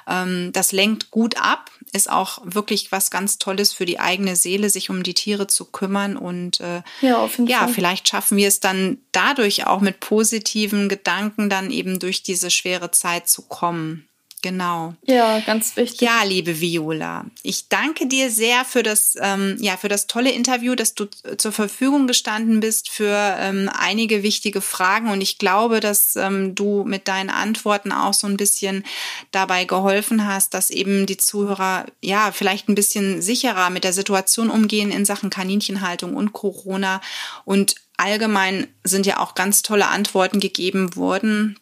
[0.08, 4.70] Ähm, das lenkt gut ab, ist auch wirklich was ganz Tolles für die eigene Seele,
[4.70, 6.18] sich um die Tiere zu kümmern.
[6.18, 11.72] Und äh, ja, ja vielleicht schaffen wir es dann dadurch auch mit positiven Gedanken dann
[11.72, 14.09] eben durch diese schwere Zeit zu kommen.
[14.42, 14.94] Genau.
[15.06, 16.00] Ja, ganz wichtig.
[16.00, 20.76] Ja, liebe Viola, ich danke dir sehr für das, ähm, ja, für das tolle Interview,
[20.76, 25.10] dass du zur Verfügung gestanden bist für ähm, einige wichtige Fragen.
[25.10, 28.86] Und ich glaube, dass ähm, du mit deinen Antworten auch so ein bisschen
[29.32, 34.50] dabei geholfen hast, dass eben die Zuhörer ja vielleicht ein bisschen sicherer mit der Situation
[34.50, 37.02] umgehen in Sachen Kaninchenhaltung und Corona.
[37.44, 41.60] Und allgemein sind ja auch ganz tolle Antworten gegeben worden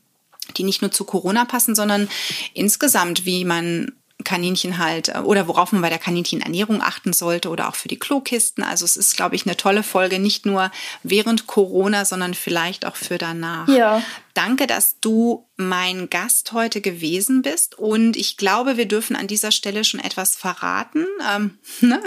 [0.58, 2.10] die nicht nur zu Corona passen, sondern
[2.54, 3.92] insgesamt, wie man
[4.24, 8.64] Kaninchenhalt äh, oder worauf man bei der Kaninchenernährung achten sollte oder auch für die Klokisten.
[8.64, 10.72] Also es ist, glaube ich, eine tolle Folge, nicht nur
[11.04, 13.68] während Corona, sondern vielleicht auch für danach.
[13.70, 14.02] Ja.
[14.34, 17.78] Danke, dass du mein Gast heute gewesen bist.
[17.78, 22.02] Und ich glaube, wir dürfen an dieser Stelle schon etwas verraten, ähm, ne?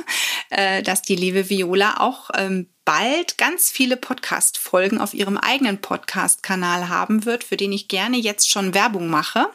[0.50, 6.88] äh, dass die liebe Viola auch ähm, bald ganz viele Podcast-Folgen auf ihrem eigenen Podcast-Kanal
[6.88, 9.46] haben wird, für den ich gerne jetzt schon Werbung mache.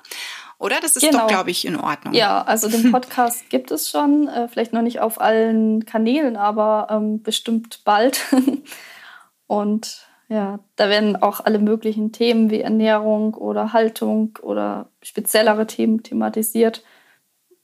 [0.57, 0.77] Oder?
[0.79, 1.23] Das ist genau.
[1.23, 2.13] doch, glaube ich, in Ordnung.
[2.13, 4.29] Ja, also den Podcast gibt es schon.
[4.29, 8.21] Äh, vielleicht noch nicht auf allen Kanälen, aber ähm, bestimmt bald.
[9.47, 16.03] Und ja, da werden auch alle möglichen Themen wie Ernährung oder Haltung oder speziellere Themen
[16.03, 16.85] thematisiert,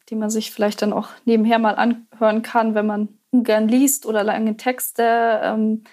[0.09, 4.23] die man sich vielleicht dann auch nebenher mal anhören kann, wenn man gern liest oder
[4.23, 5.39] lange Texte.
[5.43, 5.83] Ähm,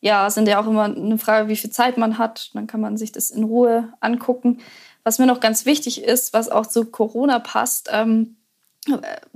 [0.00, 2.50] ja, sind ja auch immer eine Frage, wie viel Zeit man hat.
[2.54, 4.60] Dann kann man sich das in Ruhe angucken.
[5.02, 8.36] Was mir noch ganz wichtig ist, was auch zu Corona passt, ähm,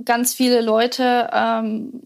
[0.03, 2.01] ganz viele Leute ähm,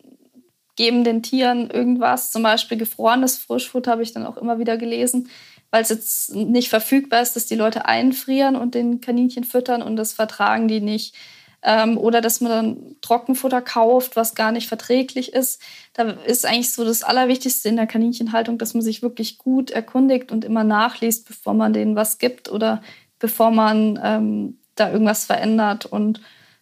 [0.75, 5.29] geben den Tieren irgendwas, zum Beispiel gefrorenes Frischfutter habe ich dann auch immer wieder gelesen,
[5.71, 9.95] weil es jetzt nicht verfügbar ist, dass die Leute einfrieren und den Kaninchen füttern und
[9.95, 11.15] das vertragen die nicht.
[11.63, 15.61] Ähm, oder dass man dann Trockenfutter kauft, was gar nicht verträglich ist.
[15.93, 20.31] Da ist eigentlich so das Allerwichtigste in der Kaninchenhaltung, dass man sich wirklich gut erkundigt
[20.31, 22.81] und immer nachliest, bevor man denen was gibt oder
[23.19, 25.85] bevor man ähm, da irgendwas verändert.
[25.85, 26.21] Und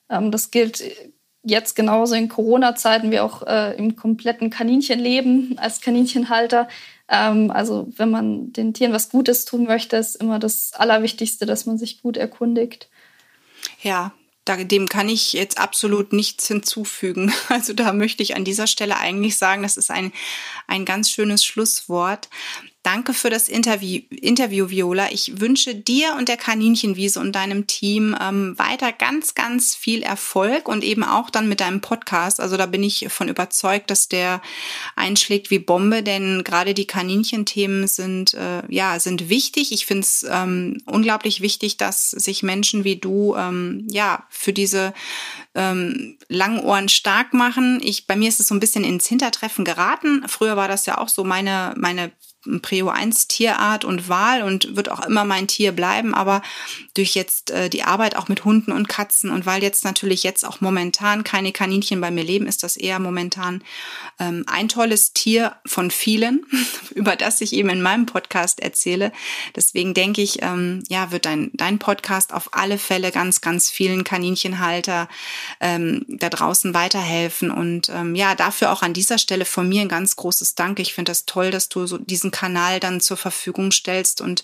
[0.09, 0.83] ähm, das gilt
[1.43, 6.67] jetzt genauso in Corona-Zeiten wie auch äh, im kompletten Kaninchenleben als Kaninchenhalter.
[7.07, 11.65] Ähm, also wenn man den Tieren was Gutes tun möchte, ist immer das Allerwichtigste, dass
[11.65, 12.89] man sich gut erkundigt.
[13.81, 14.13] Ja,
[14.47, 17.33] dem kann ich jetzt absolut nichts hinzufügen.
[17.49, 20.11] Also da möchte ich an dieser Stelle eigentlich sagen, das ist ein,
[20.67, 22.29] ein ganz schönes Schlusswort.
[22.83, 25.11] Danke für das Interview, Interview, Viola.
[25.11, 30.67] Ich wünsche dir und der Kaninchenwiese und deinem Team ähm, weiter ganz, ganz viel Erfolg
[30.67, 32.39] und eben auch dann mit deinem Podcast.
[32.39, 34.41] Also da bin ich von überzeugt, dass der
[34.95, 39.71] einschlägt wie Bombe, denn gerade die Kaninchenthemen sind äh, ja sind wichtig.
[39.71, 44.95] Ich finde es ähm, unglaublich wichtig, dass sich Menschen wie du ähm, ja für diese
[45.55, 47.79] ähm, Langohren stark machen.
[47.83, 50.23] Ich bei mir ist es so ein bisschen ins Hintertreffen geraten.
[50.27, 52.11] Früher war das ja auch so meine meine
[52.61, 56.41] Prio 1 Tierart und Wahl und wird auch immer mein Tier bleiben, aber
[56.95, 60.43] durch jetzt äh, die Arbeit auch mit Hunden und Katzen und weil jetzt natürlich jetzt
[60.43, 63.63] auch momentan keine Kaninchen bei mir leben, ist das eher momentan
[64.19, 66.43] ähm, ein tolles Tier von vielen,
[66.95, 69.11] über das ich eben in meinem Podcast erzähle.
[69.55, 74.03] Deswegen denke ich, ähm, ja, wird dein, dein Podcast auf alle Fälle ganz, ganz vielen
[74.03, 75.07] Kaninchenhalter
[75.59, 79.89] ähm, da draußen weiterhelfen und ähm, ja, dafür auch an dieser Stelle von mir ein
[79.89, 80.81] ganz großes Danke.
[80.81, 84.43] Ich finde das toll, dass du so diesen Kanal dann zur Verfügung stellst und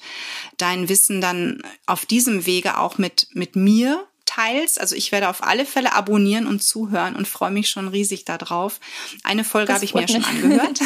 [0.58, 4.80] dein Wissen dann auf diesem Wege auch mit, mit mir teilst.
[4.80, 8.80] Also ich werde auf alle Fälle abonnieren und zuhören und freue mich schon riesig darauf.
[9.24, 10.80] Eine Folge habe ich mir ja schon angehört.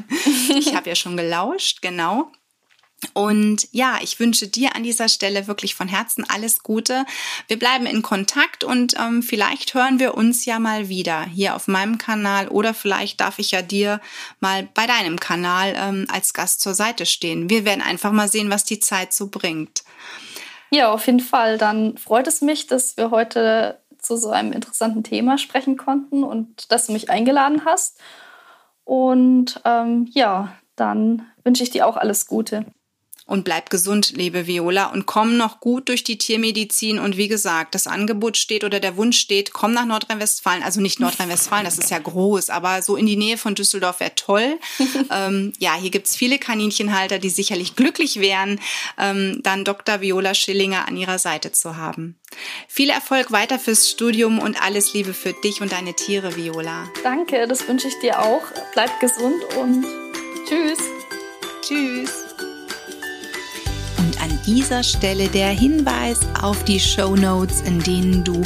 [0.58, 2.30] ich habe ja schon gelauscht, genau.
[3.14, 7.04] Und ja, ich wünsche dir an dieser Stelle wirklich von Herzen alles Gute.
[7.46, 11.68] Wir bleiben in Kontakt und ähm, vielleicht hören wir uns ja mal wieder hier auf
[11.68, 14.00] meinem Kanal oder vielleicht darf ich ja dir
[14.40, 17.48] mal bei deinem Kanal ähm, als Gast zur Seite stehen.
[17.48, 19.84] Wir werden einfach mal sehen, was die Zeit so bringt.
[20.70, 21.56] Ja, auf jeden Fall.
[21.56, 26.70] Dann freut es mich, dass wir heute zu so einem interessanten Thema sprechen konnten und
[26.72, 27.98] dass du mich eingeladen hast.
[28.84, 32.66] Und ähm, ja, dann wünsche ich dir auch alles Gute
[33.28, 36.98] und bleib gesund, liebe Viola, und komm noch gut durch die Tiermedizin.
[36.98, 40.62] Und wie gesagt, das Angebot steht oder der Wunsch steht, komm nach Nordrhein-Westfalen.
[40.62, 44.14] Also nicht Nordrhein-Westfalen, das ist ja groß, aber so in die Nähe von Düsseldorf wäre
[44.14, 44.58] toll.
[45.10, 48.58] ähm, ja, hier gibt's viele Kaninchenhalter, die sicherlich glücklich wären,
[48.96, 50.00] ähm, dann Dr.
[50.00, 52.18] Viola Schillinger an ihrer Seite zu haben.
[52.66, 56.88] Viel Erfolg weiter fürs Studium und alles Liebe für dich und deine Tiere, Viola.
[57.02, 58.42] Danke, das wünsche ich dir auch.
[58.72, 59.84] Bleib gesund und
[60.48, 60.78] tschüss.
[61.60, 62.27] Tschüss
[64.48, 68.40] dieser Stelle der Hinweis auf die Show Notes, in denen du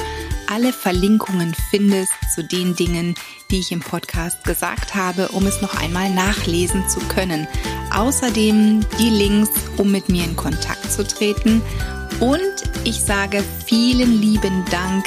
[0.48, 3.14] alle Verlinkungen findest zu den Dingen,
[3.52, 7.46] die ich im Podcast gesagt habe, um es noch einmal nachlesen zu können.
[7.94, 11.62] Außerdem die Links, um mit mir in Kontakt zu treten.
[12.18, 12.40] Und
[12.82, 15.06] ich sage vielen lieben Dank,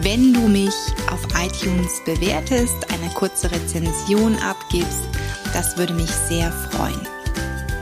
[0.00, 0.74] wenn du mich
[1.12, 5.02] auf iTunes bewertest, eine kurze Rezension abgibst.
[5.52, 7.00] Das würde mich sehr freuen.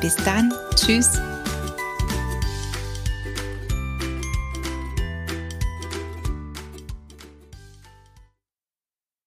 [0.03, 1.09] Bis dann, tschüss